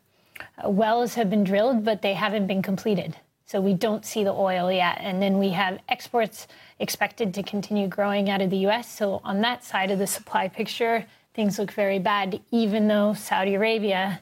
uh, 0.64 0.70
wells 0.70 1.16
have 1.16 1.30
been 1.30 1.46
drilled, 1.46 1.86
but 1.86 2.02
they 2.02 2.14
haven't 2.14 2.48
been 2.48 2.62
completed. 2.62 3.16
So 3.46 3.62
we 3.62 3.74
don't 3.74 4.06
see 4.06 4.24
the 4.24 4.34
oil 4.34 4.72
yet. 4.72 4.98
And 5.00 5.22
then 5.22 5.40
we 5.40 5.50
have 5.50 5.80
exports 5.88 6.48
expected 6.80 7.34
to 7.34 7.44
continue 7.44 7.88
growing 7.88 8.30
out 8.30 8.42
of 8.42 8.50
the 8.50 8.68
US. 8.68 8.88
So 8.88 9.22
on 9.24 9.42
that 9.42 9.64
side 9.64 9.90
of 9.90 10.00
the 10.00 10.06
supply 10.06 10.50
picture, 10.50 11.06
things 11.34 11.58
look 11.58 11.72
very 11.72 11.98
bad, 11.98 12.42
even 12.52 12.88
though 12.88 13.14
Saudi 13.14 13.56
Arabia 13.56 14.22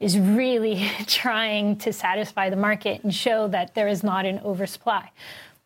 is 0.00 0.18
really 0.18 0.90
trying 1.06 1.76
to 1.76 1.92
satisfy 1.92 2.50
the 2.50 2.56
market 2.56 3.02
and 3.02 3.14
show 3.14 3.48
that 3.48 3.74
there 3.74 3.88
is 3.88 4.02
not 4.02 4.24
an 4.24 4.40
oversupply. 4.44 5.10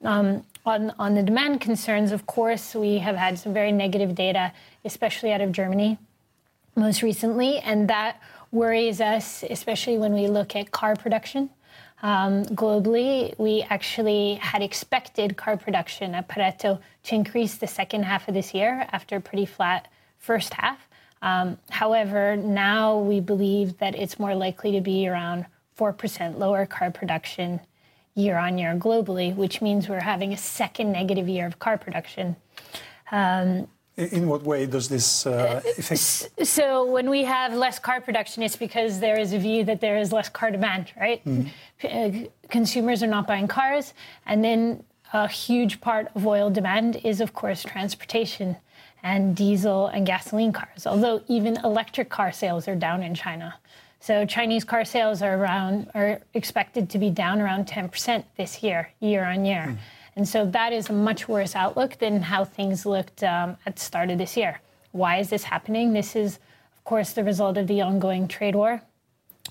Um, 0.05 0.45
on, 0.65 0.93
on 0.99 1.15
the 1.15 1.23
demand 1.23 1.61
concerns, 1.61 2.13
of 2.13 2.27
course, 2.27 2.75
we 2.75 2.99
have 2.99 3.17
had 3.17 3.39
some 3.39 3.53
very 3.53 3.73
negative 3.73 4.15
data, 4.15 4.53
especially 4.85 5.33
out 5.33 5.41
of 5.41 5.53
Germany 5.53 5.99
most 6.77 7.03
recently, 7.03 7.59
and 7.59 7.89
that 7.89 8.21
worries 8.51 9.01
us, 9.01 9.45
especially 9.49 9.99
when 9.99 10.13
we 10.13 10.27
look 10.27 10.55
at 10.57 10.71
car 10.71 10.97
production. 10.97 11.51
Um, 12.03 12.45
globally, 12.47 13.39
we 13.39 13.63
actually 13.71 14.35
had 14.35 14.63
expected 14.63 15.37
car 15.37 15.57
production 15.57 16.15
at 16.15 16.29
Pareto 16.29 16.81
to 17.05 17.15
increase 17.15 17.57
the 17.57 17.67
second 17.67 18.05
half 18.05 18.27
of 18.29 18.35
this 18.35 18.53
year 18.55 18.87
after 18.93 19.17
a 19.17 19.21
pretty 19.21 19.47
flat 19.47 19.89
first 20.19 20.55
half. 20.55 20.89
Um, 21.23 21.57
however, 21.71 22.37
now 22.37 22.99
we 22.99 23.21
believe 23.21 23.79
that 23.79 23.95
it's 23.95 24.19
more 24.19 24.35
likely 24.35 24.73
to 24.73 24.81
be 24.81 25.09
around 25.09 25.47
4% 25.79 26.37
lower 26.37 26.67
car 26.67 26.91
production 26.91 27.61
year 28.15 28.37
on 28.37 28.59
year 28.59 28.77
globally, 28.77 29.35
which 29.35 29.63
means 29.63 29.89
we're 29.89 30.01
having 30.01 30.33
a 30.33 30.37
second 30.37 30.93
negative 30.93 31.29
year 31.29 31.47
of 31.47 31.59
car 31.59 31.79
production. 31.79 32.37
Um, 33.11 33.69
in 33.97 34.27
what 34.27 34.43
way 34.43 34.67
does 34.67 34.89
this 34.89 35.27
uh, 35.27 35.61
affect? 35.79 36.47
So, 36.47 36.91
when 36.91 37.11
we 37.11 37.25
have 37.25 37.55
less 37.55 37.79
car 37.79 38.01
production, 38.01 38.43
it's 38.43 38.57
because 38.57 39.01
there 39.01 39.19
is 39.19 39.35
a 39.35 39.39
view 39.39 39.65
that 39.65 39.83
there 39.83 39.99
is 39.99 40.13
less 40.13 40.31
car 40.31 40.51
demand, 40.51 40.93
right? 40.99 41.23
Mm. 41.25 41.49
Uh, 41.85 42.29
consumers 42.49 43.03
are 43.03 43.07
not 43.07 43.27
buying 43.27 43.49
cars. 43.49 43.93
And 44.25 44.43
then 44.43 44.83
a 45.13 45.29
huge 45.29 45.83
part 45.83 46.09
of 46.15 46.27
oil 46.27 46.49
demand 46.49 46.97
is, 47.05 47.21
of 47.21 47.35
course, 47.35 47.63
transportation 47.63 48.57
and 49.03 49.35
diesel 49.35 49.89
and 49.89 50.07
gasoline 50.07 50.53
cars, 50.53 50.87
although 50.87 51.23
even 51.29 51.57
electric 51.65 52.09
car 52.09 52.33
sales 52.33 52.69
are 52.69 52.77
down 52.77 53.03
in 53.03 53.15
China. 53.15 53.55
So 54.01 54.27
Chinese 54.27 54.65
car 54.65 54.85
sales 54.85 55.23
are 55.23 55.37
around 55.37 55.91
are 55.95 56.21
expected 56.35 56.91
to 56.91 56.99
be 56.99 57.11
down 57.11 57.41
around 57.41 57.67
10% 57.67 58.25
this 58.37 58.63
year, 58.63 58.91
year 59.01 59.25
on 59.25 59.45
year. 59.45 59.67
Mm. 59.69 59.79
And 60.17 60.29
so 60.29 60.45
that 60.47 60.73
is 60.73 60.91
a 60.91 60.93
much 60.93 61.29
worse 61.29 61.55
outlook 61.55 61.99
than 61.99 62.21
how 62.21 62.45
things 62.45 62.85
looked 62.85 63.23
um, 63.23 63.57
at 63.65 63.77
the 63.77 63.83
start 63.83 64.11
of 64.11 64.19
this 64.19 64.37
year. 64.37 64.61
Why 64.91 65.19
is 65.19 65.31
this 65.31 65.45
happening? 65.45 65.93
This 65.93 66.15
is, 66.17 66.39
of 66.77 66.85
course, 66.85 67.13
the 67.13 67.25
result 67.25 67.57
of 67.57 67.67
the 67.67 67.81
ongoing 67.81 68.29
trade 68.29 68.55
war 68.55 68.83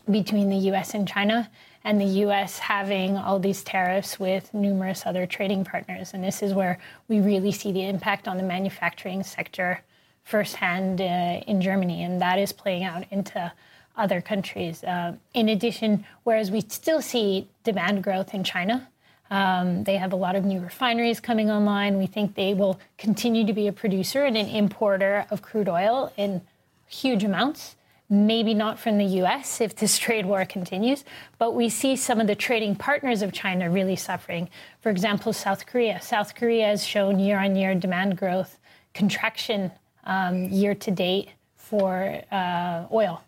between 0.09 0.49
the 0.49 0.57
US 0.71 0.93
and 0.93 1.07
China, 1.07 1.49
and 1.83 1.99
the 1.99 2.05
US 2.25 2.59
having 2.59 3.17
all 3.17 3.39
these 3.39 3.63
tariffs 3.63 4.19
with 4.19 4.53
numerous 4.53 5.05
other 5.05 5.25
trading 5.25 5.65
partners. 5.65 6.13
And 6.13 6.23
this 6.23 6.43
is 6.43 6.53
where 6.53 6.77
we 7.07 7.19
really 7.19 7.51
see 7.51 7.71
the 7.71 7.85
impact 7.85 8.27
on 8.27 8.37
the 8.37 8.43
manufacturing 8.43 9.23
sector 9.23 9.81
firsthand 10.23 11.01
uh, 11.01 11.41
in 11.47 11.61
Germany, 11.61 12.03
and 12.03 12.21
that 12.21 12.37
is 12.37 12.51
playing 12.51 12.83
out 12.83 13.05
into 13.11 13.51
other 13.97 14.21
countries. 14.21 14.83
Uh, 14.83 15.13
in 15.33 15.49
addition, 15.49 16.05
whereas 16.23 16.51
we 16.51 16.61
still 16.61 17.01
see 17.01 17.47
demand 17.63 18.03
growth 18.03 18.33
in 18.33 18.43
China, 18.43 18.87
um, 19.29 19.83
they 19.85 19.97
have 19.97 20.13
a 20.13 20.15
lot 20.15 20.35
of 20.35 20.43
new 20.43 20.59
refineries 20.59 21.19
coming 21.19 21.49
online. 21.49 21.97
We 21.97 22.05
think 22.05 22.35
they 22.35 22.53
will 22.53 22.79
continue 22.97 23.45
to 23.45 23.53
be 23.53 23.67
a 23.67 23.73
producer 23.73 24.25
and 24.25 24.37
an 24.37 24.47
importer 24.47 25.25
of 25.31 25.41
crude 25.41 25.69
oil 25.69 26.11
in 26.17 26.41
huge 26.87 27.23
amounts. 27.23 27.75
Maybe 28.11 28.53
not 28.53 28.77
from 28.77 28.99
the 28.99 29.05
US 29.23 29.59
if 29.59 29.75
this 29.75 29.97
trade 30.05 30.27
war 30.27 30.45
continues, 30.45 31.03
but 31.39 31.55
we 31.55 31.69
see 31.69 31.95
some 31.95 32.19
of 32.19 32.27
the 32.27 32.35
trading 32.35 32.75
partners 32.75 33.23
of 33.23 33.33
China 33.33 33.71
really 33.71 33.95
suffering. 33.95 34.49
For 34.81 34.91
example, 34.91 35.33
South 35.33 35.65
Korea. 35.65 35.99
South 36.01 36.35
Korea 36.35 36.67
has 36.67 36.85
shown 36.85 37.17
year 37.17 37.39
on 37.39 37.55
year 37.55 37.73
demand 37.73 38.17
growth 38.17 38.59
contraction 38.93 39.71
um, 40.03 40.43
year 40.45 40.75
to 40.75 40.91
date 40.91 41.29
for 41.55 42.21
uh, 42.31 42.85
oil 42.91 43.23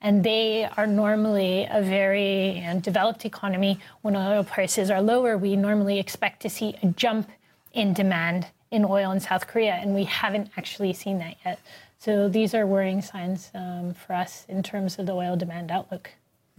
and 0.00 0.22
they 0.22 0.68
are 0.76 0.86
normally 0.86 1.66
a 1.70 1.82
very 1.82 2.64
developed 2.80 3.24
economy. 3.24 3.78
When 4.02 4.14
oil 4.14 4.44
prices 4.44 4.90
are 4.90 5.00
lower, 5.00 5.36
we 5.36 5.56
normally 5.56 5.98
expect 5.98 6.42
to 6.42 6.50
see 6.50 6.76
a 6.82 6.86
jump 6.88 7.30
in 7.72 7.92
demand 7.92 8.46
in 8.70 8.84
oil 8.84 9.10
in 9.12 9.20
South 9.20 9.46
Korea, 9.46 9.74
and 9.74 9.94
we 9.94 10.04
haven't 10.04 10.50
actually 10.56 10.92
seen 10.92 11.18
that 11.18 11.36
yet. 11.44 11.58
So 11.98 12.28
these 12.28 12.54
are 12.54 12.66
worrying 12.66 13.02
signs 13.02 13.50
um, 13.54 13.94
for 13.94 14.14
us 14.14 14.46
in 14.48 14.62
terms 14.62 14.98
of 14.98 15.06
the 15.06 15.12
oil 15.12 15.36
demand 15.36 15.70
outlook. 15.70 16.10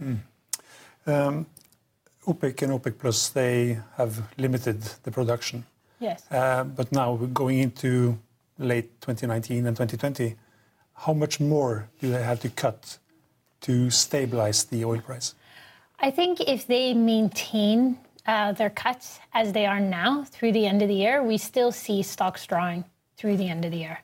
Mm. 0.02 0.18
Um, 1.06 1.46
OPEC 2.26 2.62
and 2.62 2.72
OPEC 2.72 2.98
Plus, 2.98 3.28
they 3.30 3.78
have 3.96 4.22
limited 4.36 4.82
the 5.02 5.10
production. 5.10 5.64
Yes. 6.00 6.22
Uh, 6.30 6.64
but 6.64 6.92
now 6.92 7.16
going 7.16 7.58
into 7.58 8.18
late 8.58 9.00
2019 9.00 9.66
and 9.66 9.76
2020, 9.76 10.36
how 10.94 11.12
much 11.12 11.40
more 11.40 11.88
do 12.00 12.10
they 12.10 12.22
have 12.22 12.40
to 12.40 12.48
cut 12.50 12.98
to 13.62 13.90
stabilize 13.90 14.64
the 14.64 14.84
oil 14.84 15.00
price? 15.00 15.34
I 16.00 16.10
think 16.10 16.40
if 16.40 16.66
they 16.66 16.94
maintain 16.94 17.98
uh, 18.26 18.52
their 18.52 18.70
cuts 18.70 19.18
as 19.32 19.52
they 19.52 19.66
are 19.66 19.80
now 19.80 20.24
through 20.24 20.52
the 20.52 20.66
end 20.66 20.82
of 20.82 20.88
the 20.88 20.94
year, 20.94 21.22
we 21.22 21.38
still 21.38 21.72
see 21.72 22.02
stocks 22.02 22.46
drawing 22.46 22.84
through 23.16 23.36
the 23.36 23.48
end 23.48 23.64
of 23.64 23.70
the 23.70 23.78
year. 23.78 24.00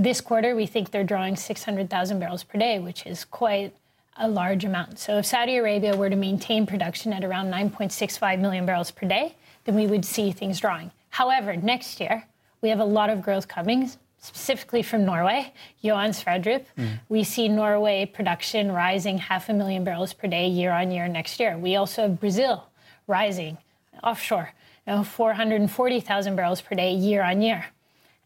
This 0.00 0.20
quarter, 0.20 0.54
we 0.54 0.66
think 0.66 0.92
they're 0.92 1.02
drawing 1.02 1.34
600,000 1.34 2.20
barrels 2.20 2.44
per 2.44 2.56
day, 2.56 2.78
which 2.78 3.04
is 3.04 3.24
quite 3.24 3.74
a 4.16 4.28
large 4.28 4.64
amount. 4.64 5.00
So 5.00 5.18
if 5.18 5.26
Saudi 5.26 5.56
Arabia 5.56 5.96
were 5.96 6.08
to 6.08 6.14
maintain 6.14 6.66
production 6.66 7.12
at 7.12 7.24
around 7.24 7.50
9.65 7.52 8.38
million 8.38 8.64
barrels 8.64 8.92
per 8.92 9.08
day, 9.08 9.34
then 9.64 9.74
we 9.74 9.88
would 9.88 10.04
see 10.04 10.30
things 10.30 10.60
drawing. 10.60 10.92
However, 11.10 11.56
next 11.56 12.00
year, 12.00 12.24
we 12.62 12.68
have 12.68 12.78
a 12.78 12.84
lot 12.84 13.10
of 13.10 13.22
growth 13.22 13.48
coming, 13.48 13.90
specifically 14.20 14.84
from 14.84 15.04
Norway, 15.04 15.52
Johan 15.80 16.10
Sverdrup, 16.10 16.64
mm. 16.78 17.00
we 17.08 17.24
see 17.24 17.48
Norway 17.48 18.06
production 18.06 18.70
rising 18.70 19.18
half 19.18 19.48
a 19.48 19.52
million 19.52 19.82
barrels 19.82 20.12
per 20.12 20.28
day 20.28 20.46
year 20.46 20.70
on 20.70 20.92
year 20.92 21.08
next 21.08 21.40
year. 21.40 21.58
We 21.58 21.74
also 21.74 22.02
have 22.02 22.20
Brazil 22.20 22.68
rising 23.08 23.58
offshore, 24.04 24.52
you 24.86 24.92
know, 24.92 25.02
440,000 25.02 26.36
barrels 26.36 26.60
per 26.60 26.76
day 26.76 26.92
year 26.92 27.24
on 27.24 27.42
year. 27.42 27.66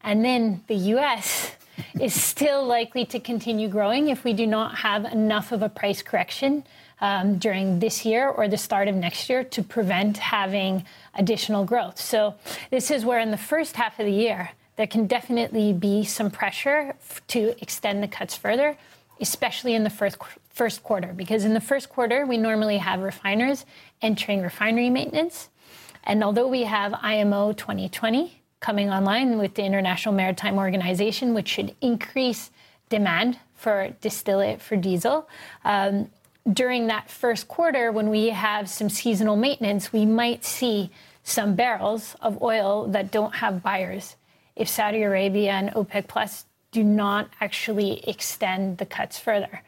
And 0.03 0.23
then 0.23 0.63
the 0.67 0.75
US 0.75 1.55
is 1.99 2.13
still 2.13 2.65
likely 2.65 3.05
to 3.05 3.19
continue 3.19 3.67
growing 3.67 4.09
if 4.09 4.23
we 4.23 4.33
do 4.33 4.47
not 4.47 4.75
have 4.75 5.05
enough 5.05 5.51
of 5.51 5.61
a 5.61 5.69
price 5.69 6.01
correction 6.01 6.63
um, 7.01 7.37
during 7.37 7.79
this 7.79 8.05
year 8.05 8.29
or 8.29 8.47
the 8.47 8.57
start 8.57 8.87
of 8.87 8.95
next 8.95 9.29
year 9.29 9.43
to 9.43 9.63
prevent 9.63 10.17
having 10.17 10.85
additional 11.15 11.65
growth. 11.65 11.99
So, 11.99 12.35
this 12.71 12.89
is 12.89 13.03
where 13.03 13.19
in 13.19 13.31
the 13.31 13.37
first 13.37 13.75
half 13.75 13.99
of 13.99 14.05
the 14.05 14.11
year, 14.11 14.51
there 14.75 14.87
can 14.87 15.05
definitely 15.07 15.73
be 15.73 16.03
some 16.03 16.31
pressure 16.31 16.95
to 17.27 17.55
extend 17.61 18.01
the 18.01 18.07
cuts 18.07 18.35
further, 18.35 18.77
especially 19.19 19.75
in 19.75 19.83
the 19.83 19.89
first 19.89 20.17
first 20.49 20.83
quarter, 20.83 21.13
because 21.13 21.45
in 21.45 21.53
the 21.53 21.61
first 21.61 21.89
quarter 21.89 22.25
we 22.25 22.37
normally 22.37 22.77
have 22.77 22.99
refiners 22.99 23.65
entering 24.01 24.41
refinery 24.41 24.89
maintenance, 24.89 25.49
and 26.03 26.23
although 26.23 26.47
we 26.47 26.63
have 26.63 26.93
IMO 27.01 27.53
2020 27.53 28.42
coming 28.63 28.89
online 28.89 29.37
with 29.37 29.55
the 29.55 29.63
International 29.63 30.15
Maritime 30.15 30.57
Organization, 30.57 31.33
which 31.33 31.49
should 31.49 31.75
increase 31.81 32.49
demand 32.87 33.37
for 33.55 33.93
distillate 33.99 34.61
for 34.61 34.77
diesel. 34.77 35.27
Um, 35.65 36.09
during 36.51 36.87
that 36.87 37.09
first 37.09 37.47
quarter, 37.49 37.91
when 37.91 38.09
we 38.09 38.29
have 38.29 38.69
some 38.69 38.89
seasonal 38.89 39.35
maintenance, 39.35 39.91
we 39.91 40.05
might 40.05 40.45
see 40.45 40.91
some 41.23 41.55
barrels 41.55 42.15
of 42.21 42.41
oil 42.41 42.87
that 42.87 43.11
don't 43.11 43.35
have 43.35 43.61
buyers 43.61 44.15
if 44.55 44.69
Saudi 44.69 45.03
Arabia 45.03 45.51
and 45.51 45.69
OPEC 45.71 46.07
Plus 46.07 46.45
do 46.71 46.83
not 46.83 47.29
actually 47.41 48.01
extend 48.07 48.77
the 48.77 48.85
cuts 48.85 49.19
further. 49.19 49.61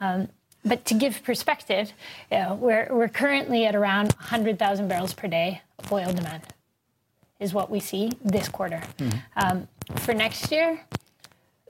Um, 0.00 0.28
but 0.64 0.84
to 0.86 0.94
give 0.94 1.22
perspective, 1.24 1.92
you 2.30 2.38
know, 2.38 2.54
we're, 2.54 2.88
we're 2.90 3.08
currently 3.08 3.66
at 3.66 3.74
around 3.74 4.12
100,000 4.14 4.88
barrels 4.88 5.14
per 5.14 5.28
day 5.28 5.62
of 5.78 5.92
oil 5.92 6.12
demand, 6.12 6.42
is 7.38 7.52
what 7.52 7.70
we 7.70 7.80
see 7.80 8.12
this 8.24 8.48
quarter. 8.48 8.80
Mm-hmm. 8.98 9.18
Um, 9.36 9.68
for 9.96 10.14
next 10.14 10.50
year, 10.50 10.80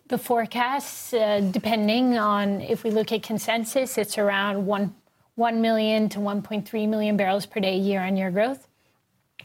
the 0.09 0.19
forecasts, 0.19 1.13
uh, 1.13 1.41
depending 1.51 2.17
on 2.17 2.61
if 2.61 2.85
we 2.85 2.91
look 2.91 3.11
at 3.13 3.23
consensus, 3.23 3.99
it's 3.99 4.19
around 4.19 4.65
1, 4.65 4.95
1 5.35 5.61
million 5.61 6.09
to 6.11 6.19
1.3 6.19 6.89
million 6.89 7.17
barrels 7.17 7.47
per 7.47 7.61
day 7.61 7.77
year 7.77 8.01
on 8.01 8.17
year 8.17 8.31
growth. 8.31 8.69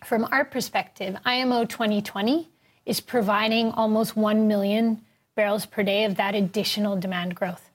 From 0.05 0.27
our 0.31 0.45
perspective, 0.45 1.15
IMO 1.25 1.65
2020 1.65 2.49
is 2.85 2.99
providing 2.99 3.71
almost 3.71 4.15
1 4.15 4.47
million 4.47 5.01
barrels 5.35 5.65
per 5.65 5.83
day 5.83 6.03
of 6.05 6.15
that 6.15 6.35
additional 6.35 6.95
demand 6.95 7.35
growth. 7.35 7.69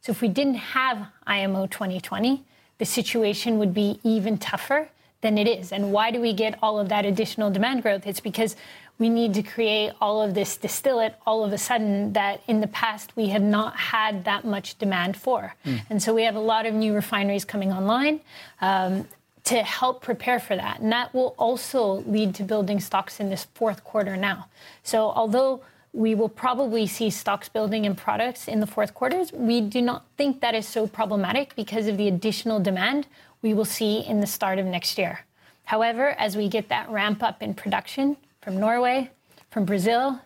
So 0.00 0.12
if 0.12 0.20
we 0.20 0.28
didn't 0.28 0.54
have 0.54 1.08
IMO 1.26 1.66
2020, 1.66 2.44
the 2.78 2.84
situation 2.84 3.58
would 3.58 3.74
be 3.74 3.98
even 4.04 4.38
tougher 4.38 4.88
than 5.20 5.36
it 5.38 5.48
is. 5.48 5.72
And 5.72 5.92
why 5.92 6.10
do 6.10 6.20
we 6.20 6.32
get 6.32 6.58
all 6.62 6.78
of 6.78 6.88
that 6.88 7.04
additional 7.04 7.50
demand 7.50 7.82
growth? 7.82 8.06
It's 8.06 8.20
because 8.20 8.56
we 8.98 9.08
need 9.08 9.34
to 9.34 9.42
create 9.42 9.92
all 10.00 10.20
of 10.22 10.34
this 10.34 10.56
distillate 10.56 11.14
all 11.26 11.44
of 11.44 11.52
a 11.52 11.58
sudden 11.58 12.12
that 12.14 12.42
in 12.48 12.60
the 12.60 12.66
past 12.66 13.16
we 13.16 13.28
have 13.28 13.42
not 13.42 13.76
had 13.76 14.24
that 14.24 14.44
much 14.44 14.78
demand 14.78 15.16
for. 15.16 15.54
Mm. 15.64 15.80
And 15.90 16.02
so 16.02 16.14
we 16.14 16.24
have 16.24 16.34
a 16.34 16.40
lot 16.40 16.66
of 16.66 16.74
new 16.74 16.94
refineries 16.94 17.44
coming 17.44 17.72
online. 17.72 18.20
Um, 18.60 19.06
to 19.44 19.62
help 19.62 20.02
prepare 20.02 20.38
for 20.38 20.56
that. 20.56 20.80
And 20.80 20.92
that 20.92 21.14
will 21.14 21.34
also 21.38 22.02
lead 22.02 22.34
to 22.34 22.42
building 22.42 22.80
stocks 22.80 23.18
in 23.18 23.30
this 23.30 23.46
fourth 23.54 23.82
quarter 23.82 24.14
now. 24.14 24.48
So 24.82 25.08
although 25.08 25.62
we 25.94 26.14
will 26.14 26.28
probably 26.28 26.86
see 26.86 27.08
stocks 27.08 27.48
building 27.48 27.86
in 27.86 27.94
products 27.94 28.46
in 28.46 28.60
the 28.60 28.66
fourth 28.66 28.92
quarters, 28.92 29.32
we 29.32 29.62
do 29.62 29.80
not 29.80 30.04
think 30.18 30.42
that 30.42 30.54
is 30.54 30.68
so 30.68 30.86
problematic 30.86 31.56
because 31.56 31.86
of 31.86 31.96
the 31.96 32.08
additional 32.08 32.60
demand 32.60 33.06
we 33.42 33.54
will 33.54 33.64
see 33.64 34.00
in 34.00 34.20
the 34.20 34.26
start 34.26 34.58
of 34.58 34.66
next 34.66 34.98
year. 34.98 35.20
However, 35.64 36.10
as 36.10 36.36
we 36.36 36.48
get 36.48 36.68
that 36.68 36.88
ramp 36.90 37.22
up 37.22 37.42
in 37.42 37.54
production 37.54 38.16
from 38.40 38.58
Norway, 38.58 39.10
from 39.50 39.64
Brazil, 39.64 40.20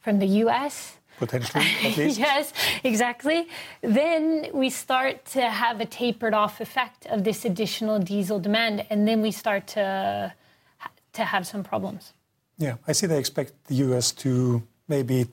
from 0.00 0.18
the 0.18 0.26
US, 0.44 0.96
potentially, 1.18 1.64
at 1.84 1.96
least. 1.96 2.18
yes, 2.18 2.52
exactly. 2.82 3.46
Then 3.82 4.48
we 4.52 4.70
start 4.70 5.24
to 5.26 5.42
have 5.42 5.80
a 5.80 5.86
tapered 5.86 6.34
off 6.34 6.60
effect 6.60 7.06
of 7.06 7.24
this 7.24 7.44
additional 7.44 7.98
diesel 7.98 8.40
demand, 8.40 8.86
and 8.90 9.06
then 9.06 9.22
we 9.22 9.30
start 9.30 9.66
to, 9.68 10.32
to 11.12 11.24
have 11.24 11.46
some 11.46 11.62
problems. 11.62 12.14
Yeah, 12.58 12.76
I 12.88 12.92
see 12.92 13.06
they 13.06 13.18
expect 13.18 13.52
the 13.66 13.76
US 13.86 14.12
to 14.24 14.62
maybe 14.88 15.28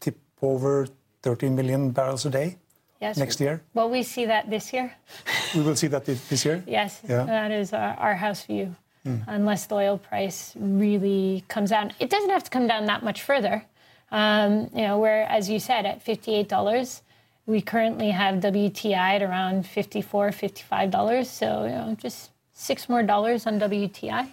tip 0.00 0.18
over 0.42 0.86
13 1.22 1.54
million 1.54 1.90
barrels 1.90 2.26
a 2.26 2.30
day 2.30 2.58
yes. 3.00 3.16
next 3.16 3.40
year. 3.40 3.62
Well, 3.74 3.90
we 3.90 4.02
see 4.02 4.26
that 4.26 4.50
this 4.50 4.72
year. 4.72 4.92
we 5.54 5.62
will 5.62 5.76
see 5.76 5.88
that 5.88 6.04
this 6.04 6.44
year? 6.44 6.62
Yes, 6.66 7.00
yeah. 7.08 7.24
that 7.24 7.50
is 7.50 7.72
our, 7.72 7.94
our 7.94 8.14
house 8.14 8.44
view. 8.44 8.74
Mm. 9.06 9.24
Unless 9.26 9.66
the 9.66 9.76
oil 9.76 9.98
price 9.98 10.52
really 10.56 11.44
comes 11.48 11.70
down. 11.70 11.92
It 11.98 12.10
doesn't 12.10 12.28
have 12.30 12.44
to 12.44 12.50
come 12.50 12.66
down 12.66 12.84
that 12.86 13.02
much 13.02 13.22
further. 13.22 13.64
Um, 14.10 14.70
you 14.74 14.82
know, 14.82 14.98
where, 14.98 15.22
as 15.22 15.48
you 15.48 15.58
said, 15.58 15.86
at 15.86 16.04
$58, 16.04 17.00
we 17.46 17.62
currently 17.62 18.10
have 18.10 18.36
WTI 18.36 18.94
at 19.16 19.22
around 19.22 19.64
$54, 19.64 20.04
$55. 20.04 21.26
So, 21.26 21.64
you 21.64 21.70
know, 21.70 21.96
just 21.98 22.30
six 22.52 22.88
more 22.88 23.02
dollars 23.02 23.46
on 23.46 23.58
WTI. 23.58 24.28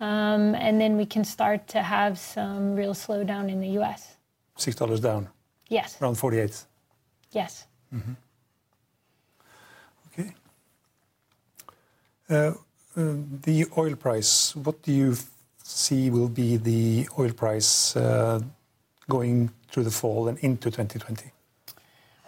Um, 0.00 0.54
and 0.54 0.80
then 0.80 0.96
we 0.96 1.06
can 1.06 1.24
start 1.24 1.68
to 1.68 1.82
have 1.82 2.18
some 2.18 2.74
real 2.74 2.94
slowdown 2.94 3.50
in 3.50 3.60
the 3.60 3.80
US. 3.80 4.16
Six 4.56 4.76
dollars 4.76 5.00
down? 5.00 5.28
Yes. 5.68 5.96
Around 6.00 6.16
48? 6.16 6.64
Yes. 7.32 7.66
Mm-hmm. 7.94 8.12
Okay. 10.12 10.34
Uh, 12.28 12.52
uh, 12.96 13.14
the 13.42 13.66
oil 13.76 13.94
price, 13.96 14.54
what 14.56 14.82
do 14.82 14.92
you 14.92 15.16
see 15.62 16.10
will 16.10 16.28
be 16.28 16.56
the 16.56 17.08
oil 17.18 17.32
price 17.32 17.96
uh, 17.96 18.40
going 19.08 19.50
through 19.70 19.84
the 19.84 19.90
fall 19.90 20.28
and 20.28 20.38
into 20.38 20.70
2020? 20.70 21.30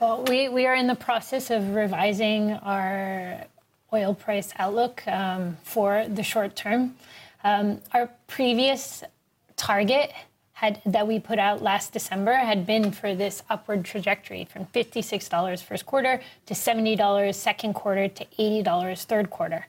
Well, 0.01 0.25
we, 0.25 0.49
we 0.49 0.67
are 0.67 0.75
in 0.75 0.89
the 0.89 0.97
process 0.97 1.51
of 1.51 1.75
revising 1.75 2.53
our 2.53 3.45
oil 3.93 4.15
price 4.15 4.53
outlook 4.59 5.07
um, 5.07 5.57
for 5.63 6.07
the 6.09 6.23
short 6.23 6.57
term. 6.57 6.97
Um, 7.45 7.81
our 7.93 8.11
previous 8.27 9.05
target 9.57 10.13
had, 10.63 10.81
that 10.87 11.09
we 11.09 11.19
put 11.19 11.41
out 11.41 11.61
last 11.61 11.93
December 11.93 12.35
had 12.35 12.65
been 12.65 12.93
for 12.93 13.15
this 13.17 13.43
upward 13.51 13.85
trajectory 13.85 14.45
from 14.45 14.65
$56 14.67 15.63
first 15.63 15.85
quarter 15.87 16.21
to 16.47 16.55
$70 16.55 17.35
second 17.35 17.75
quarter 17.75 18.07
to 18.07 18.25
$80 18.39 19.05
third 19.05 19.29
quarter. 19.29 19.67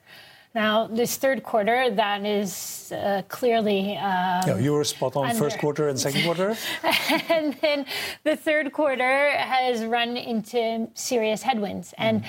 Now, 0.54 0.86
this 0.86 1.16
third 1.16 1.42
quarter, 1.42 1.90
that 1.90 2.24
is 2.24 2.92
uh, 2.92 3.22
clearly. 3.28 3.96
Um, 3.96 4.42
yeah, 4.46 4.56
you 4.56 4.72
were 4.72 4.84
spot 4.84 5.16
on 5.16 5.30
under. 5.30 5.38
first 5.38 5.58
quarter 5.58 5.88
and 5.88 5.98
second 5.98 6.22
quarter. 6.22 6.56
and 7.28 7.54
then 7.60 7.86
the 8.22 8.36
third 8.36 8.72
quarter 8.72 9.30
has 9.30 9.84
run 9.84 10.16
into 10.16 10.86
serious 10.94 11.42
headwinds. 11.42 11.88
Mm. 11.90 11.94
And 11.98 12.24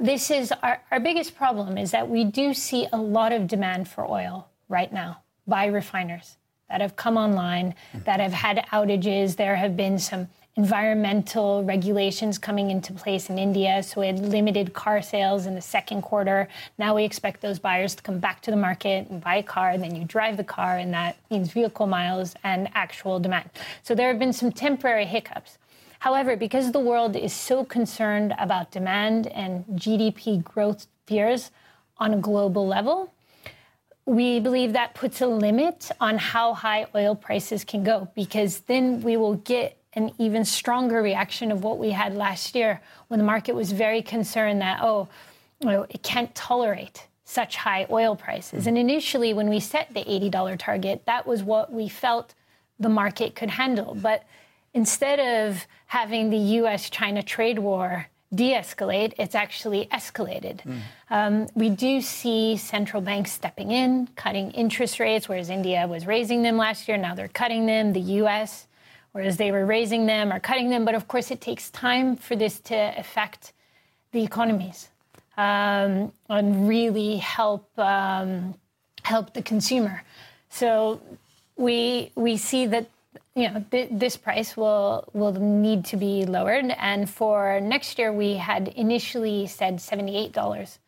this 0.00 0.30
is 0.30 0.50
our, 0.62 0.80
our 0.90 0.98
biggest 0.98 1.36
problem 1.36 1.76
is 1.76 1.90
that 1.90 2.08
we 2.08 2.24
do 2.24 2.54
see 2.54 2.86
a 2.90 2.96
lot 2.96 3.32
of 3.32 3.46
demand 3.46 3.86
for 3.86 4.10
oil 4.10 4.48
right 4.70 4.90
now 4.90 5.20
by 5.46 5.66
refiners 5.66 6.37
that 6.68 6.80
have 6.80 6.96
come 6.96 7.16
online, 7.16 7.74
that 8.04 8.20
have 8.20 8.32
had 8.32 8.64
outages. 8.72 9.36
There 9.36 9.56
have 9.56 9.76
been 9.76 9.98
some 9.98 10.28
environmental 10.56 11.62
regulations 11.62 12.36
coming 12.36 12.70
into 12.70 12.92
place 12.92 13.30
in 13.30 13.38
India. 13.38 13.80
So 13.80 14.00
we 14.00 14.08
had 14.08 14.18
limited 14.18 14.74
car 14.74 15.00
sales 15.00 15.46
in 15.46 15.54
the 15.54 15.60
second 15.60 16.02
quarter. 16.02 16.48
Now 16.78 16.96
we 16.96 17.04
expect 17.04 17.40
those 17.40 17.60
buyers 17.60 17.94
to 17.94 18.02
come 18.02 18.18
back 18.18 18.42
to 18.42 18.50
the 18.50 18.56
market 18.56 19.08
and 19.08 19.22
buy 19.22 19.36
a 19.36 19.42
car. 19.42 19.70
And 19.70 19.82
then 19.82 19.94
you 19.94 20.04
drive 20.04 20.36
the 20.36 20.44
car, 20.44 20.78
and 20.78 20.92
that 20.92 21.16
means 21.30 21.52
vehicle 21.52 21.86
miles 21.86 22.34
and 22.42 22.68
actual 22.74 23.20
demand. 23.20 23.50
So 23.84 23.94
there 23.94 24.08
have 24.08 24.18
been 24.18 24.32
some 24.32 24.50
temporary 24.50 25.06
hiccups. 25.06 25.58
However, 26.00 26.36
because 26.36 26.72
the 26.72 26.80
world 26.80 27.14
is 27.16 27.32
so 27.32 27.64
concerned 27.64 28.34
about 28.38 28.72
demand 28.72 29.28
and 29.28 29.64
GDP 29.74 30.42
growth 30.42 30.86
fears 31.06 31.50
on 31.98 32.14
a 32.14 32.18
global 32.18 32.66
level, 32.66 33.12
we 34.08 34.40
believe 34.40 34.72
that 34.72 34.94
puts 34.94 35.20
a 35.20 35.26
limit 35.26 35.90
on 36.00 36.16
how 36.16 36.54
high 36.54 36.86
oil 36.94 37.14
prices 37.14 37.62
can 37.62 37.84
go 37.84 38.08
because 38.14 38.60
then 38.60 39.02
we 39.02 39.18
will 39.18 39.34
get 39.34 39.76
an 39.92 40.10
even 40.16 40.46
stronger 40.46 41.02
reaction 41.02 41.52
of 41.52 41.62
what 41.62 41.76
we 41.76 41.90
had 41.90 42.14
last 42.14 42.54
year 42.54 42.80
when 43.08 43.18
the 43.18 43.24
market 43.24 43.54
was 43.54 43.70
very 43.70 44.00
concerned 44.00 44.62
that, 44.62 44.78
oh, 44.80 45.08
you 45.60 45.68
know, 45.68 45.82
it 45.90 46.02
can't 46.02 46.34
tolerate 46.34 47.06
such 47.24 47.56
high 47.56 47.86
oil 47.90 48.16
prices. 48.16 48.66
And 48.66 48.78
initially, 48.78 49.34
when 49.34 49.50
we 49.50 49.60
set 49.60 49.92
the 49.92 50.04
$80 50.04 50.58
target, 50.58 51.02
that 51.04 51.26
was 51.26 51.42
what 51.42 51.70
we 51.70 51.86
felt 51.86 52.32
the 52.80 52.88
market 52.88 53.34
could 53.34 53.50
handle. 53.50 53.94
But 53.94 54.24
instead 54.72 55.20
of 55.20 55.66
having 55.84 56.30
the 56.30 56.38
US 56.62 56.88
China 56.88 57.22
trade 57.22 57.58
war 57.58 58.06
de 58.34 58.52
escalate, 58.52 59.14
it's 59.18 59.34
actually 59.34 59.86
escalated. 59.86 60.60
Mm. 60.62 60.80
Um, 61.10 61.48
we 61.54 61.70
do 61.70 62.00
see 62.00 62.56
central 62.56 63.02
banks 63.02 63.32
stepping 63.32 63.70
in, 63.70 64.08
cutting 64.16 64.50
interest 64.50 65.00
rates, 65.00 65.28
whereas 65.28 65.48
India 65.48 65.86
was 65.86 66.06
raising 66.06 66.42
them 66.42 66.56
last 66.56 66.88
year. 66.88 66.96
Now 66.96 67.14
they're 67.14 67.28
cutting 67.28 67.66
them. 67.66 67.92
The 67.92 68.00
US 68.22 68.68
whereas 69.12 69.36
they 69.36 69.50
were 69.50 69.66
raising 69.66 70.06
them 70.06 70.32
or 70.32 70.38
cutting 70.38 70.70
them. 70.70 70.84
But 70.84 70.94
of 70.94 71.08
course, 71.08 71.30
it 71.30 71.40
takes 71.40 71.70
time 71.70 72.16
for 72.16 72.36
this 72.36 72.60
to 72.60 72.94
affect 72.96 73.52
the 74.12 74.22
economies 74.22 74.88
um, 75.36 76.12
and 76.28 76.68
really 76.68 77.16
help 77.16 77.68
um, 77.78 78.54
help 79.02 79.34
the 79.34 79.42
consumer. 79.42 80.02
So 80.50 81.00
we 81.56 82.12
we 82.14 82.36
see 82.36 82.66
that 82.66 82.86
you 83.34 83.48
know 83.48 83.64
th- 83.70 83.88
this 83.92 84.16
price 84.16 84.56
will 84.56 85.08
will 85.12 85.32
need 85.32 85.84
to 85.86 85.96
be 85.96 86.24
lowered. 86.26 86.66
And 86.78 87.08
for 87.08 87.60
next 87.60 87.98
year, 87.98 88.12
we 88.12 88.34
had 88.34 88.68
initially 88.68 89.46
said 89.46 89.80
seventy 89.80 90.16
eight 90.16 90.32
dollars 90.32 90.78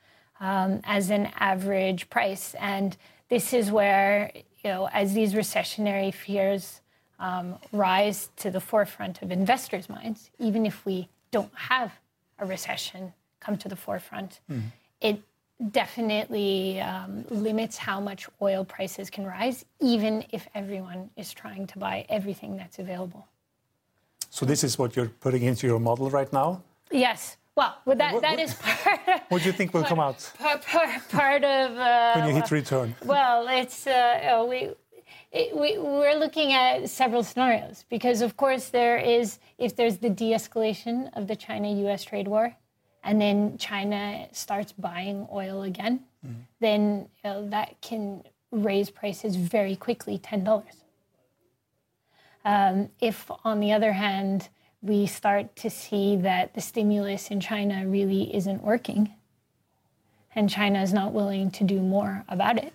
um, 0.41 0.81
as 0.85 1.11
an 1.11 1.31
average 1.37 2.11
price, 2.11 2.55
and 2.59 2.97
this 3.29 3.53
is 3.53 3.71
where 3.71 4.33
you 4.65 4.71
know 4.71 4.89
as 4.93 5.15
these 5.15 5.35
recessionary 5.35 6.13
fears 6.13 6.81
um, 7.19 7.59
rise 7.73 8.31
to 8.37 8.51
the 8.51 8.61
forefront 8.61 9.23
of 9.23 9.31
investors' 9.31 9.89
minds, 9.89 10.31
even 10.39 10.67
if 10.67 10.85
we 10.85 11.09
don't 11.31 11.53
have 11.55 11.93
a 12.39 12.47
recession 12.47 13.13
come 13.39 13.57
to 13.59 13.69
the 13.69 13.77
forefront. 13.77 14.41
Mm. 14.51 14.63
It 15.01 15.23
definitely 15.71 16.81
um, 16.81 17.25
limits 17.31 17.77
how 17.77 18.01
much 18.01 18.29
oil 18.41 18.65
prices 18.65 19.11
can 19.11 19.27
rise, 19.27 19.65
even 19.81 20.25
if 20.31 20.49
everyone 20.55 21.11
is 21.17 21.33
trying 21.33 21.67
to 21.69 21.79
buy 21.79 22.07
everything 22.09 22.57
that's 22.57 22.79
available. 22.79 23.27
So 24.31 24.47
this 24.47 24.65
is 24.65 24.79
what 24.79 24.97
you're 24.97 25.09
putting 25.09 25.43
into 25.43 25.67
your 25.67 25.81
model 25.81 26.09
right 26.09 26.33
now? 26.33 26.63
Yes. 26.91 27.37
Well, 27.57 27.77
well 27.85 27.97
that, 27.97 28.15
what, 28.15 28.23
that 28.23 28.39
is 28.39 28.55
part. 28.55 29.23
what 29.29 29.43
do 29.43 29.47
you 29.47 29.53
think 29.53 29.75
will 29.75 29.85
come 29.85 30.01
out? 30.01 30.31
Part, 30.39 30.65
part, 30.65 31.09
part 31.09 31.45
of. 31.45 31.77
Uh, 31.77 32.13
when 32.15 32.29
you 32.29 32.35
hit 32.35 32.51
return. 32.51 32.95
Well, 33.05 33.49
it's 33.49 33.87
uh, 33.87 34.47
we 34.49 34.71
it, 35.33 35.57
we, 35.57 35.79
we're 35.79 36.17
looking 36.17 36.53
at 36.53 36.89
several 36.89 37.23
scenarios 37.23 37.85
because, 37.89 38.21
of 38.21 38.37
course, 38.37 38.69
there 38.69 38.99
is 38.99 39.39
if 39.59 39.77
there's 39.77 39.99
the 39.99 40.11
de-escalation 40.11 41.11
of 41.17 41.29
the 41.29 41.37
China-U.S. 41.37 42.05
trade 42.05 42.27
war, 42.27 42.57
and 43.03 43.21
then 43.21 43.57
China 43.59 44.27
starts 44.33 44.73
buying 44.73 45.27
oil 45.33 45.63
again, 45.63 46.01
mm-hmm. 46.25 46.41
then 46.61 47.09
you 47.25 47.31
know, 47.31 47.49
that 47.49 47.81
can 47.81 48.23
raise 48.51 48.91
prices 48.91 49.37
very 49.37 49.77
quickly, 49.77 50.19
ten 50.19 50.45
dollars. 50.45 50.85
Um, 52.45 52.89
if, 53.01 53.31
on 53.45 53.61
the 53.61 53.73
other 53.73 53.93
hand, 53.93 54.49
we 54.83 55.07
start 55.07 55.57
to 55.57 55.69
see 55.69 56.17
that 56.17 56.55
the 56.55 56.61
stimulus 56.61 57.31
in 57.31 57.41
China 57.41 57.87
really 57.87 58.35
isn't 58.35 58.63
working, 58.63 59.13
and 60.35 60.49
China 60.49 60.83
is 60.83 60.93
not 60.93 61.13
willing 61.13 61.51
to 61.53 61.65
do 61.65 61.81
more 61.81 62.25
about 62.29 62.57
it, 62.57 62.73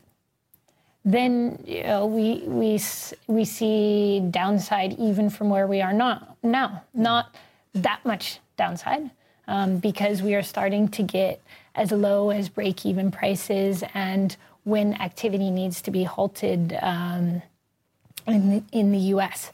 then 1.03 1.63
you 1.65 1.83
know, 1.83 2.05
we, 2.05 2.43
we, 2.45 2.79
we 3.27 3.45
see 3.45 4.19
downside 4.31 4.93
even 4.99 5.29
from 5.29 5.49
where 5.49 5.67
we 5.67 5.81
are 5.81 5.93
not, 5.93 6.35
now. 6.43 6.83
Not 6.93 7.35
that 7.73 8.03
much 8.05 8.39
downside 8.57 9.11
um, 9.47 9.77
because 9.77 10.21
we 10.21 10.36
are 10.36 10.43
starting 10.43 10.88
to 10.89 11.03
get 11.03 11.41
as 11.75 11.91
low 11.91 12.29
as 12.29 12.49
break 12.49 12.86
even 12.86 13.12
prices 13.12 13.84
and 13.93 14.36
when 14.63 14.93
activity 14.95 15.51
needs 15.51 15.81
to 15.81 15.91
be 15.91 16.03
halted 16.03 16.77
um, 16.81 17.41
in, 18.27 18.49
the, 18.49 18.63
in 18.71 18.91
the 18.91 18.99
US. 19.15 19.51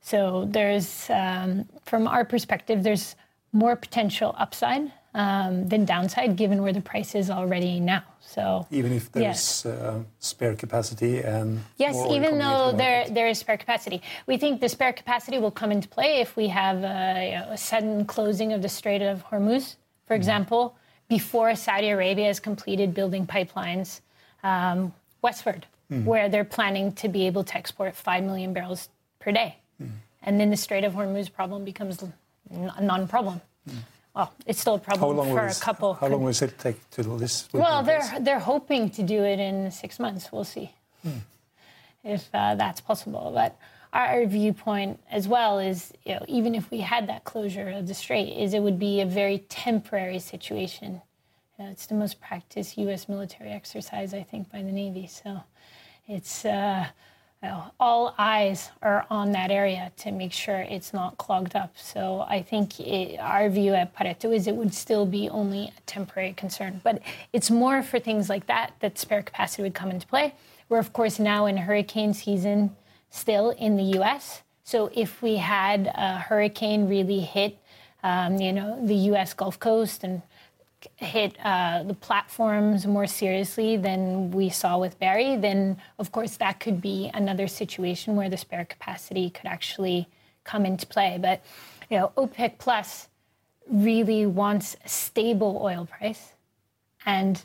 So 0.00 0.46
there's, 0.48 1.08
um, 1.10 1.68
from 1.84 2.06
our 2.06 2.24
perspective, 2.24 2.82
there's 2.82 3.16
more 3.52 3.76
potential 3.76 4.34
upside 4.38 4.92
um, 5.14 5.68
than 5.68 5.84
downside, 5.84 6.36
given 6.36 6.62
where 6.62 6.72
the 6.72 6.80
price 6.80 7.14
is 7.14 7.30
already 7.30 7.80
now. 7.80 8.02
So 8.20 8.66
even 8.70 8.92
if 8.92 9.12
there's 9.12 9.24
yes. 9.24 9.66
uh, 9.66 10.00
spare 10.18 10.54
capacity 10.54 11.20
and 11.20 11.62
yes, 11.76 11.96
even 12.10 12.38
though 12.38 12.70
the 12.70 12.78
there 12.78 13.08
there 13.10 13.28
is 13.28 13.38
spare 13.38 13.58
capacity, 13.58 14.00
we 14.26 14.38
think 14.38 14.60
the 14.60 14.68
spare 14.68 14.92
capacity 14.92 15.38
will 15.38 15.50
come 15.50 15.70
into 15.70 15.88
play 15.88 16.20
if 16.20 16.34
we 16.34 16.48
have 16.48 16.78
a, 16.78 17.30
you 17.30 17.38
know, 17.38 17.52
a 17.52 17.58
sudden 17.58 18.06
closing 18.06 18.52
of 18.52 18.62
the 18.62 18.68
Strait 18.68 19.02
of 19.02 19.24
Hormuz, 19.26 19.76
for 20.06 20.14
mm. 20.14 20.16
example, 20.16 20.76
before 21.08 21.54
Saudi 21.54 21.90
Arabia 21.90 22.26
has 22.26 22.40
completed 22.40 22.94
building 22.94 23.26
pipelines 23.26 24.00
um, 24.42 24.94
westward, 25.20 25.66
mm. 25.90 26.04
where 26.04 26.30
they're 26.30 26.44
planning 26.44 26.92
to 26.92 27.08
be 27.08 27.26
able 27.26 27.44
to 27.44 27.54
export 27.54 27.94
five 27.94 28.24
million 28.24 28.54
barrels 28.54 28.88
per 29.18 29.30
day, 29.30 29.56
mm. 29.82 29.90
and 30.22 30.40
then 30.40 30.48
the 30.48 30.56
Strait 30.56 30.84
of 30.84 30.94
Hormuz 30.94 31.30
problem 31.30 31.64
becomes 31.64 32.02
a 32.02 32.82
non-problem. 32.82 33.42
Well, 34.14 34.32
it's 34.46 34.60
still 34.60 34.74
a 34.74 34.78
problem 34.78 35.26
for 35.28 35.46
a 35.46 35.54
couple. 35.54 35.94
How 35.94 36.08
long 36.08 36.22
will 36.22 36.30
it 36.30 36.58
take 36.58 36.90
to 36.90 37.02
do 37.02 37.18
this? 37.18 37.48
Well, 37.52 37.82
they're 37.82 38.20
they're 38.20 38.38
hoping 38.38 38.90
to 38.90 39.02
do 39.02 39.24
it 39.24 39.38
in 39.38 39.70
six 39.70 39.98
months. 39.98 40.30
We'll 40.30 40.44
see 40.44 40.74
hmm. 41.02 41.20
if 42.04 42.28
uh, 42.34 42.54
that's 42.56 42.80
possible. 42.80 43.32
But 43.34 43.56
our 43.94 44.26
viewpoint 44.26 45.00
as 45.10 45.28
well 45.28 45.58
is, 45.58 45.92
you 46.04 46.14
know, 46.14 46.24
even 46.28 46.54
if 46.54 46.70
we 46.70 46.80
had 46.80 47.08
that 47.08 47.24
closure 47.24 47.70
of 47.70 47.88
the 47.88 47.94
strait, 47.94 48.36
is 48.36 48.52
it 48.52 48.60
would 48.60 48.78
be 48.78 49.00
a 49.00 49.06
very 49.06 49.38
temporary 49.48 50.18
situation. 50.18 51.00
You 51.58 51.64
know, 51.64 51.70
it's 51.70 51.86
the 51.86 51.94
most 51.94 52.20
practiced 52.20 52.76
U.S. 52.78 53.08
military 53.08 53.50
exercise, 53.50 54.12
I 54.12 54.24
think, 54.24 54.50
by 54.52 54.62
the 54.62 54.72
Navy. 54.72 55.06
So 55.06 55.42
it's. 56.06 56.44
Uh, 56.44 56.86
all 57.80 58.14
eyes 58.18 58.70
are 58.82 59.06
on 59.10 59.32
that 59.32 59.50
area 59.50 59.90
to 59.98 60.12
make 60.12 60.32
sure 60.32 60.58
it's 60.60 60.92
not 60.92 61.18
clogged 61.18 61.56
up. 61.56 61.72
So 61.76 62.24
I 62.28 62.42
think 62.42 62.78
it, 62.78 63.18
our 63.18 63.48
view 63.48 63.74
at 63.74 63.96
Pareto 63.96 64.34
is 64.34 64.46
it 64.46 64.54
would 64.54 64.72
still 64.72 65.06
be 65.06 65.28
only 65.28 65.72
a 65.76 65.80
temporary 65.86 66.34
concern. 66.34 66.80
But 66.84 67.02
it's 67.32 67.50
more 67.50 67.82
for 67.82 67.98
things 67.98 68.28
like 68.28 68.46
that 68.46 68.74
that 68.80 68.98
spare 68.98 69.22
capacity 69.22 69.62
would 69.62 69.74
come 69.74 69.90
into 69.90 70.06
play. 70.06 70.34
We're, 70.68 70.78
of 70.78 70.92
course, 70.92 71.18
now 71.18 71.46
in 71.46 71.56
hurricane 71.56 72.14
season 72.14 72.76
still 73.10 73.50
in 73.50 73.76
the 73.76 73.84
U.S. 73.98 74.42
So 74.64 74.90
if 74.94 75.20
we 75.20 75.36
had 75.36 75.92
a 75.94 76.18
hurricane 76.18 76.88
really 76.88 77.20
hit, 77.20 77.58
um, 78.04 78.40
you 78.40 78.52
know, 78.52 78.78
the 78.84 78.94
U.S. 79.10 79.34
Gulf 79.34 79.58
Coast 79.58 80.04
and 80.04 80.22
hit 80.96 81.36
uh, 81.44 81.82
the 81.82 81.94
platforms 81.94 82.86
more 82.86 83.06
seriously 83.06 83.76
than 83.76 84.30
we 84.30 84.48
saw 84.48 84.78
with 84.78 84.98
Barry, 84.98 85.36
then 85.36 85.78
of 85.98 86.12
course 86.12 86.36
that 86.36 86.60
could 86.60 86.80
be 86.80 87.10
another 87.14 87.48
situation 87.48 88.16
where 88.16 88.28
the 88.28 88.36
spare 88.36 88.64
capacity 88.64 89.30
could 89.30 89.46
actually 89.46 90.08
come 90.44 90.66
into 90.66 90.86
play. 90.86 91.18
But 91.20 91.44
you 91.90 91.98
know, 91.98 92.12
OPEC 92.16 92.58
Plus 92.58 93.08
really 93.68 94.26
wants 94.26 94.76
a 94.84 94.88
stable 94.88 95.60
oil 95.62 95.86
price, 95.86 96.32
and 97.04 97.42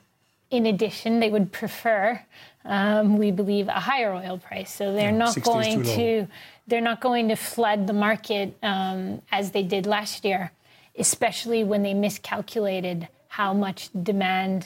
in 0.49 0.65
addition, 0.65 1.19
they 1.19 1.29
would 1.29 1.51
prefer, 1.51 2.21
um, 2.63 3.17
we 3.17 3.31
believe, 3.31 3.67
a 3.67 3.73
higher 3.73 4.13
oil 4.13 4.37
price. 4.37 4.73
So 4.73 4.93
they're 4.93 5.11
yeah, 5.11 5.17
not 5.17 5.41
going 5.41 5.83
to 5.83 6.27
they're 6.67 6.81
not 6.81 7.01
going 7.01 7.29
to 7.29 7.35
flood 7.35 7.87
the 7.87 7.93
market 7.93 8.57
um, 8.61 9.21
as 9.31 9.51
they 9.51 9.63
did 9.63 9.85
last 9.85 10.25
year, 10.25 10.51
especially 10.97 11.63
when 11.63 11.83
they 11.83 11.93
miscalculated 11.93 13.07
how 13.37 13.53
much 13.53 13.89
demand 14.11 14.59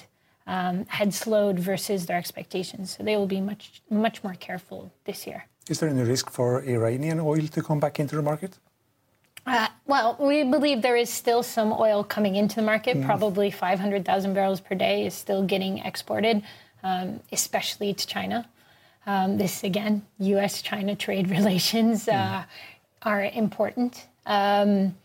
um, 0.47 0.86
had 0.88 1.13
slowed 1.13 1.60
versus 1.60 2.05
their 2.05 2.17
expectations. 2.17 2.95
So 2.95 3.03
they 3.03 3.17
will 3.17 3.31
be 3.38 3.41
much, 3.41 3.81
much 3.89 4.23
more 4.23 4.36
careful 4.47 4.79
this 5.03 5.27
year. 5.27 5.45
Is 5.67 5.79
there 5.79 5.89
any 5.89 6.03
risk 6.03 6.31
for 6.31 6.63
Iranian 6.63 7.19
oil 7.19 7.45
to 7.55 7.62
come 7.62 7.79
back 7.81 7.99
into 7.99 8.15
the 8.15 8.21
market? 8.21 8.57
Uh, 9.45 9.67
well, 9.88 10.15
we 10.19 10.45
believe 10.45 10.81
there 10.81 10.95
is 10.95 11.10
still 11.10 11.43
some 11.43 11.73
oil 11.88 12.03
coming 12.15 12.36
into 12.41 12.55
the 12.55 12.62
market. 12.62 12.95
Mm. 12.95 13.05
Probably 13.05 13.51
500,000 13.51 14.34
barrels 14.34 14.62
per 14.62 14.75
day 14.75 15.05
is 15.05 15.13
still 15.13 15.43
getting 15.43 15.79
exported, 15.79 16.41
um, 16.81 17.19
especially 17.31 17.93
to 17.93 18.07
China. 18.07 18.47
Um, 19.05 19.38
this, 19.38 19.65
again, 19.65 20.05
US 20.19 20.62
China 20.62 20.95
trade 20.95 21.29
relations 21.38 22.07
uh, 22.07 22.13
mm. 22.13 22.45
are 23.01 23.23
important. 23.25 24.07
Um, 24.25 24.95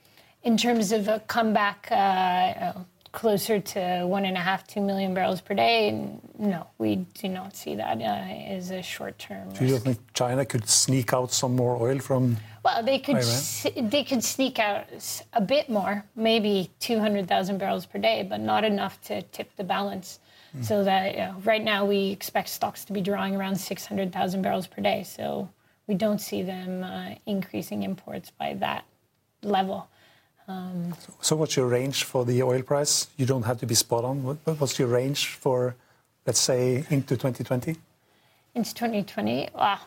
in 0.44 0.57
terms 0.57 0.92
of 0.92 1.09
a 1.09 1.18
comeback, 1.26 1.88
uh, 1.90 2.74
closer 3.16 3.59
to 3.59 4.05
one 4.05 4.26
and 4.26 4.37
a 4.37 4.40
half, 4.40 4.66
two 4.66 4.83
million 4.83 5.14
barrels 5.14 5.40
per 5.40 5.55
day. 5.55 5.81
No, 6.38 6.66
we 6.76 6.96
do 7.20 7.29
not 7.29 7.57
see 7.57 7.74
that 7.74 7.98
uh, 7.98 8.55
as 8.57 8.70
a 8.70 8.83
short 8.83 9.18
term. 9.18 9.50
Do 9.55 9.64
you 9.64 9.79
think 9.79 9.98
China 10.12 10.44
could 10.44 10.68
sneak 10.68 11.14
out 11.14 11.33
some 11.33 11.57
more 11.57 11.74
oil 11.81 11.98
from? 11.98 12.37
Well, 12.62 12.83
they 12.83 12.98
could. 12.98 13.22
they 13.94 14.05
could 14.05 14.22
sneak 14.22 14.59
out 14.59 14.85
a 15.33 15.40
bit 15.40 15.70
more, 15.70 16.05
maybe 16.14 16.70
two 16.79 16.98
hundred 17.00 17.26
thousand 17.26 17.57
barrels 17.57 17.87
per 17.87 17.98
day, 17.98 18.22
but 18.22 18.40
not 18.40 18.64
enough 18.64 19.00
to 19.09 19.22
tip 19.22 19.48
the 19.57 19.64
balance. 19.64 20.20
Mm. 20.55 20.64
So 20.64 20.85
that 20.85 21.12
you 21.12 21.18
know, 21.20 21.37
right 21.44 21.64
now 21.64 21.87
we 21.87 22.11
expect 22.11 22.50
stocks 22.50 22.85
to 22.85 22.92
be 22.92 23.00
drawing 23.00 23.35
around 23.35 23.57
six 23.57 23.87
hundred 23.87 24.12
thousand 24.12 24.42
barrels 24.42 24.66
per 24.66 24.83
day. 24.83 25.05
So 25.05 25.48
we 25.87 25.94
don't 25.94 26.20
see 26.20 26.42
them 26.42 26.85
uh, 26.85 27.14
increasing 27.24 27.83
imports 27.83 28.31
by 28.31 28.55
that 28.55 28.85
level. 29.42 29.88
Um, 30.49 30.95
so, 31.21 31.35
what's 31.37 31.57
your 31.57 31.67
range 31.67 32.05
for 32.05 32.25
the 32.25 32.43
oil 32.43 32.63
price? 32.63 33.09
You 33.17 33.27
don't 33.27 33.43
have 33.43 33.59
to 33.61 33.67
be 33.67 33.75
spot 33.75 34.05
on. 34.05 34.39
What's 34.45 34.79
your 34.79 34.89
range 34.89 35.29
for, 35.29 35.75
let's 36.25 36.39
say, 36.39 36.85
into 36.89 37.17
2020? 37.17 37.77
Into 38.55 38.75
2020? 38.75 39.51
Wow. 39.55 39.81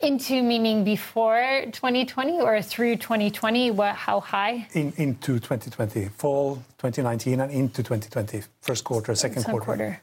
Into 0.00 0.42
meaning 0.42 0.84
before 0.84 1.64
2020 1.72 2.40
or 2.40 2.62
through 2.62 2.96
2020? 2.96 3.72
What, 3.72 3.94
how 3.94 4.20
high? 4.20 4.68
In, 4.72 4.92
into 4.96 5.38
2020, 5.40 6.06
fall 6.08 6.56
2019 6.78 7.40
and 7.40 7.52
into 7.52 7.82
2020, 7.82 8.42
first 8.60 8.84
quarter, 8.84 9.14
second 9.14 9.44
quarter. 9.44 9.64
quarter. 9.64 10.00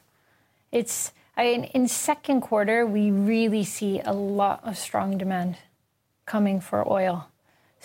It's 0.70 1.12
in 1.38 1.88
second 1.88 2.40
quarter 2.40 2.86
we 2.86 3.10
really 3.10 3.64
see 3.64 4.00
a 4.00 4.12
lot 4.12 4.60
of 4.64 4.78
strong 4.78 5.18
demand 5.18 5.56
coming 6.24 6.60
for 6.60 6.86
oil. 6.90 7.28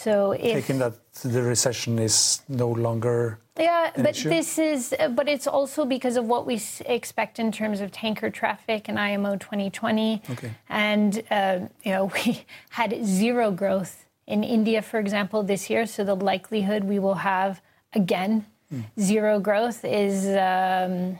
So 0.03 0.31
if, 0.31 0.53
taking 0.53 0.79
that 0.79 0.93
the 1.21 1.43
recession 1.43 1.99
is 1.99 2.41
no 2.49 2.69
longer 2.69 3.39
yeah, 3.59 3.91
but 3.95 4.15
issue? 4.15 4.29
this 4.29 4.57
is 4.57 4.95
but 5.11 5.27
it's 5.27 5.45
also 5.45 5.85
because 5.85 6.17
of 6.17 6.25
what 6.25 6.47
we 6.47 6.59
expect 6.85 7.37
in 7.37 7.51
terms 7.51 7.81
of 7.81 7.91
tanker 7.91 8.29
traffic 8.31 8.89
and 8.89 8.97
IMO 8.97 9.35
2020. 9.35 10.21
Okay. 10.31 10.51
And 10.69 11.21
uh, 11.29 11.59
you 11.83 11.91
know 11.91 12.05
we 12.25 12.43
had 12.71 13.05
zero 13.05 13.51
growth 13.51 14.05
in 14.25 14.43
India, 14.43 14.81
for 14.81 14.99
example, 14.99 15.43
this 15.43 15.69
year. 15.69 15.85
So 15.85 16.03
the 16.03 16.15
likelihood 16.15 16.83
we 16.85 16.97
will 16.97 17.21
have 17.31 17.61
again 17.93 18.45
mm. 18.73 18.83
zero 18.99 19.39
growth 19.39 19.85
is. 19.85 20.25
Um, 20.27 21.19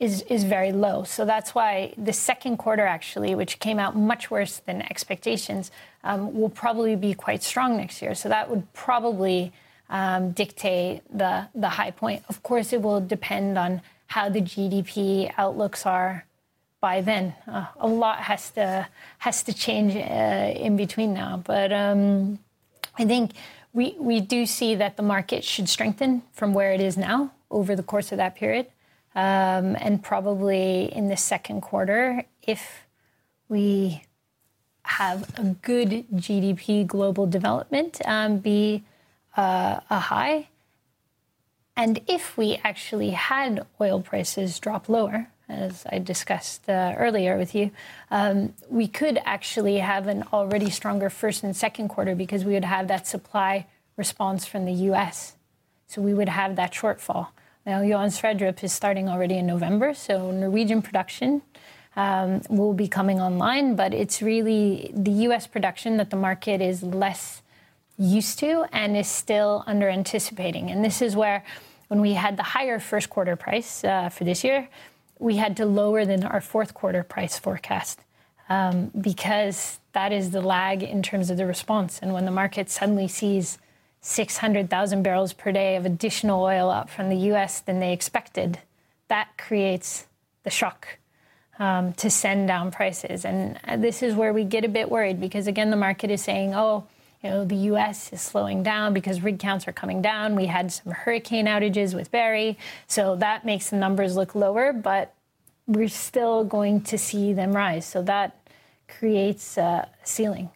is, 0.00 0.22
is 0.22 0.44
very 0.44 0.72
low. 0.72 1.04
So 1.04 1.26
that's 1.26 1.54
why 1.54 1.92
the 1.96 2.14
second 2.14 2.56
quarter, 2.56 2.86
actually, 2.86 3.34
which 3.34 3.58
came 3.58 3.78
out 3.78 3.94
much 3.94 4.30
worse 4.30 4.56
than 4.56 4.80
expectations, 4.80 5.70
um, 6.02 6.34
will 6.34 6.48
probably 6.48 6.96
be 6.96 7.12
quite 7.12 7.42
strong 7.42 7.76
next 7.76 8.00
year. 8.00 8.14
So 8.14 8.30
that 8.30 8.48
would 8.48 8.72
probably 8.72 9.52
um, 9.90 10.32
dictate 10.32 11.02
the, 11.12 11.48
the 11.54 11.68
high 11.68 11.90
point. 11.90 12.24
Of 12.30 12.42
course, 12.42 12.72
it 12.72 12.80
will 12.80 13.02
depend 13.02 13.58
on 13.58 13.82
how 14.06 14.30
the 14.30 14.40
GDP 14.40 15.30
outlooks 15.36 15.84
are 15.84 16.24
by 16.80 17.02
then. 17.02 17.34
Uh, 17.46 17.66
a 17.78 17.86
lot 17.86 18.20
has 18.20 18.50
to 18.52 18.88
has 19.18 19.42
to 19.42 19.52
change 19.52 19.94
uh, 19.94 20.58
in 20.58 20.76
between 20.76 21.12
now, 21.12 21.42
but 21.44 21.72
um, 21.72 22.38
I 22.98 23.04
think 23.04 23.32
we 23.74 23.94
we 23.98 24.20
do 24.20 24.46
see 24.46 24.74
that 24.76 24.96
the 24.96 25.02
market 25.02 25.44
should 25.44 25.68
strengthen 25.68 26.22
from 26.32 26.54
where 26.54 26.72
it 26.72 26.80
is 26.80 26.96
now 26.96 27.32
over 27.50 27.76
the 27.76 27.82
course 27.82 28.12
of 28.12 28.16
that 28.16 28.34
period 28.34 28.66
um, 29.14 29.76
and 29.80 30.02
probably 30.02 30.84
in 30.92 31.08
the 31.08 31.16
second 31.16 31.62
quarter, 31.62 32.24
if 32.42 32.86
we 33.48 34.04
have 34.84 35.38
a 35.38 35.56
good 35.62 36.06
GDP 36.14 36.86
global 36.86 37.26
development, 37.26 38.00
um, 38.04 38.38
be 38.38 38.84
uh, 39.36 39.80
a 39.90 39.98
high. 39.98 40.48
And 41.76 42.00
if 42.06 42.36
we 42.36 42.60
actually 42.64 43.10
had 43.10 43.66
oil 43.80 44.00
prices 44.00 44.58
drop 44.58 44.88
lower, 44.88 45.28
as 45.48 45.84
I 45.90 45.98
discussed 45.98 46.68
uh, 46.68 46.94
earlier 46.96 47.36
with 47.36 47.54
you, 47.54 47.70
um, 48.10 48.54
we 48.68 48.86
could 48.86 49.18
actually 49.24 49.78
have 49.78 50.06
an 50.06 50.24
already 50.32 50.70
stronger 50.70 51.10
first 51.10 51.42
and 51.42 51.56
second 51.56 51.88
quarter 51.88 52.14
because 52.14 52.44
we 52.44 52.52
would 52.52 52.64
have 52.64 52.88
that 52.88 53.06
supply 53.06 53.66
response 53.96 54.46
from 54.46 54.64
the 54.64 54.72
US. 54.72 55.34
So 55.88 56.00
we 56.00 56.14
would 56.14 56.28
have 56.28 56.56
that 56.56 56.72
shortfall. 56.72 57.28
Now, 57.66 57.82
Johan 57.82 58.08
Sverdrup 58.08 58.64
is 58.64 58.72
starting 58.72 59.08
already 59.08 59.36
in 59.36 59.46
November, 59.46 59.92
so 59.92 60.30
Norwegian 60.30 60.80
production 60.80 61.42
um, 61.94 62.40
will 62.48 62.72
be 62.72 62.88
coming 62.88 63.20
online, 63.20 63.76
but 63.76 63.92
it's 63.92 64.22
really 64.22 64.90
the 64.94 65.10
U.S. 65.28 65.46
production 65.46 65.96
that 65.98 66.10
the 66.10 66.16
market 66.16 66.62
is 66.62 66.82
less 66.82 67.42
used 67.98 68.38
to 68.38 68.64
and 68.72 68.96
is 68.96 69.08
still 69.08 69.62
under 69.66 69.88
anticipating. 69.88 70.70
And 70.70 70.82
this 70.84 71.02
is 71.02 71.14
where, 71.14 71.44
when 71.88 72.00
we 72.00 72.14
had 72.14 72.36
the 72.36 72.42
higher 72.42 72.78
first 72.78 73.10
quarter 73.10 73.36
price 73.36 73.84
uh, 73.84 74.08
for 74.08 74.24
this 74.24 74.42
year, 74.42 74.68
we 75.18 75.36
had 75.36 75.56
to 75.58 75.66
lower 75.66 76.06
than 76.06 76.24
our 76.24 76.40
fourth 76.40 76.72
quarter 76.72 77.02
price 77.02 77.38
forecast 77.38 78.00
um, 78.48 78.90
because 78.98 79.80
that 79.92 80.12
is 80.12 80.30
the 80.30 80.40
lag 80.40 80.82
in 80.82 81.02
terms 81.02 81.28
of 81.28 81.36
the 81.36 81.44
response. 81.44 81.98
And 82.00 82.14
when 82.14 82.24
the 82.24 82.30
market 82.30 82.70
suddenly 82.70 83.06
sees 83.06 83.58
600,000 84.00 85.02
barrels 85.02 85.32
per 85.32 85.52
day 85.52 85.76
of 85.76 85.84
additional 85.84 86.42
oil 86.42 86.70
up 86.70 86.88
from 86.88 87.08
the 87.08 87.16
US 87.32 87.60
than 87.60 87.80
they 87.80 87.92
expected, 87.92 88.58
that 89.08 89.36
creates 89.36 90.06
the 90.42 90.50
shock 90.50 90.98
um, 91.58 91.92
to 91.94 92.08
send 92.08 92.48
down 92.48 92.70
prices. 92.70 93.24
And 93.24 93.58
this 93.82 94.02
is 94.02 94.14
where 94.14 94.32
we 94.32 94.44
get 94.44 94.64
a 94.64 94.68
bit 94.68 94.90
worried 94.90 95.20
because, 95.20 95.46
again, 95.46 95.70
the 95.70 95.76
market 95.76 96.10
is 96.10 96.22
saying, 96.22 96.54
oh, 96.54 96.86
you 97.22 97.28
know, 97.28 97.44
the 97.44 97.56
US 97.56 98.12
is 98.14 98.22
slowing 98.22 98.62
down 98.62 98.94
because 98.94 99.20
rig 99.20 99.38
counts 99.38 99.68
are 99.68 99.72
coming 99.72 100.00
down. 100.00 100.34
We 100.34 100.46
had 100.46 100.72
some 100.72 100.92
hurricane 100.92 101.44
outages 101.44 101.94
with 101.94 102.10
Barry, 102.10 102.56
so 102.86 103.14
that 103.16 103.44
makes 103.44 103.68
the 103.68 103.76
numbers 103.76 104.16
look 104.16 104.34
lower, 104.34 104.72
but 104.72 105.14
we're 105.66 105.88
still 105.88 106.44
going 106.44 106.80
to 106.82 106.96
see 106.96 107.34
them 107.34 107.52
rise. 107.52 107.84
So 107.84 108.00
that 108.02 108.36
creates 108.88 109.58
a 109.58 109.88
ceiling. 110.02 110.50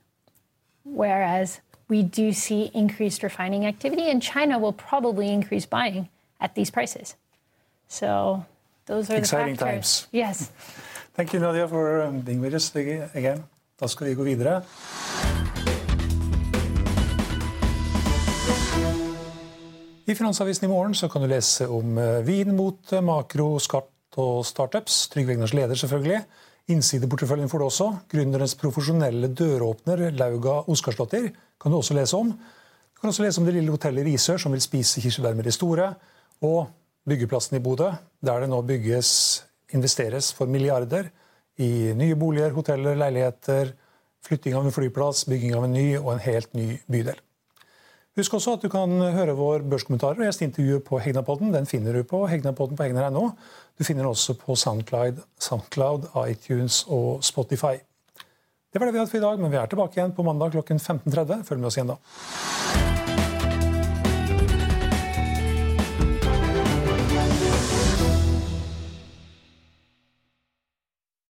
Whereas 0.84 1.60
we 1.94 2.02
do 2.02 2.26
see 2.32 2.62
increased 2.74 3.20
refining 3.22 3.62
activity, 3.72 4.10
and 4.10 4.18
China 4.32 4.54
will 4.58 4.76
probably 4.90 5.28
increase 5.38 5.66
buying 5.78 6.08
at 6.44 6.50
these 6.58 6.70
prices. 6.76 7.14
So 7.88 8.44
those 8.90 9.04
are 9.10 9.18
Exciting 9.22 9.54
the 9.54 9.64
factors. 9.64 9.90
times. 10.02 10.08
Yes. 10.22 10.50
Thank 11.16 11.32
you, 11.32 11.40
Nadia, 11.40 11.68
for 11.68 12.02
um, 12.02 12.20
being 12.20 12.40
with 12.40 12.54
us 12.54 12.74
again. 12.74 13.44
Da 13.80 13.86
skal 13.86 14.06
vi 14.06 14.14
gå 14.14 14.22
videre. 14.22 14.62
I 20.06 20.14
Finansavisen 20.14 20.64
i 20.64 20.68
morgen 20.68 20.94
så 20.94 21.08
kan 21.08 21.22
du 21.22 21.28
lese 21.28 21.68
om 21.68 21.98
eh, 21.98 22.26
vin 22.26 22.56
mot 22.56 22.92
eh, 22.92 23.00
makro, 23.00 23.58
skatt 23.58 24.18
og 24.20 24.44
startups. 24.46 25.08
Trygve 25.08 25.32
Egners 25.32 25.54
leder, 25.54 25.74
selvfølgelig. 25.74 26.24
Innsideporteføljen 26.72 27.50
får 27.52 27.60
du 27.60 27.64
også. 27.66 27.86
Gründerens 28.08 28.54
profesjonelle 28.56 29.28
døråpner, 29.36 30.06
Lauga 30.16 30.62
Oskarsdottir, 30.72 31.28
kan 31.60 31.72
du 31.72 31.76
også 31.76 31.96
lese 31.96 32.16
om. 32.16 32.30
Du 32.32 33.00
kan 33.00 33.10
også 33.10 33.26
lese 33.26 33.40
om 33.40 33.48
det 33.48 33.56
lille 33.58 33.74
hotellet 33.74 34.06
Risør 34.08 34.40
som 34.40 34.54
vil 34.54 34.64
spise 34.64 35.02
kirsebær 35.04 35.36
med 35.36 35.44
de 35.44 35.52
store. 35.52 35.90
Og 36.40 36.70
byggeplassen 37.04 37.58
i 37.58 37.62
Bodø, 37.64 37.90
der 38.24 38.40
det 38.40 38.48
nå 38.48 38.62
bygges, 38.64 39.10
investeres 39.76 40.32
for 40.32 40.48
milliarder 40.48 41.10
i 41.60 41.92
nye 41.96 42.16
boliger, 42.16 42.56
hoteller, 42.56 42.96
leiligheter, 42.96 43.74
flytting 44.24 44.56
av 44.56 44.64
en 44.64 44.72
flyplass, 44.72 45.26
bygging 45.28 45.52
av 45.54 45.68
en 45.68 45.76
ny 45.76 45.86
og 46.00 46.14
en 46.14 46.24
helt 46.24 46.56
ny 46.56 46.78
bydel. 46.88 47.20
Husk 48.14 48.34
også 48.36 48.52
at 48.54 48.62
du 48.62 48.70
kan 48.70 48.92
høre 49.16 49.32
vår 49.34 49.64
børskommentarer 49.66 50.20
og 50.20 50.28
gjesteintervjuet 50.28 50.84
på 50.86 51.00
Hegnapodden. 51.02 51.50
Den 51.50 51.66
finner 51.66 51.96
du 51.96 52.04
på 52.06 52.20
Hegnapodden 52.30 52.78
på 52.78 52.86
hegnar.no. 52.86 53.32
Du 53.74 53.82
finner 53.82 54.04
den 54.04 54.12
også 54.12 54.36
på 54.38 54.54
Soundcloud, 54.54 55.18
Soundcloud, 55.42 56.06
iTunes 56.28 56.84
og 56.86 57.24
Spotify. 57.26 57.80
Det 58.70 58.78
var 58.78 58.86
det 58.86 58.94
vi 58.94 59.02
hadde 59.02 59.10
for 59.10 59.18
i 59.18 59.26
dag, 59.26 59.42
men 59.42 59.50
vi 59.50 59.58
er 59.58 59.66
tilbake 59.66 59.98
igjen 59.98 60.14
på 60.14 60.26
mandag 60.26 60.54
klokken 60.54 60.78
15.30. 60.78 61.42
Følg 61.42 61.64
med 61.64 61.72
oss 61.72 61.80
igjen 61.80 61.90
da. 61.96 63.03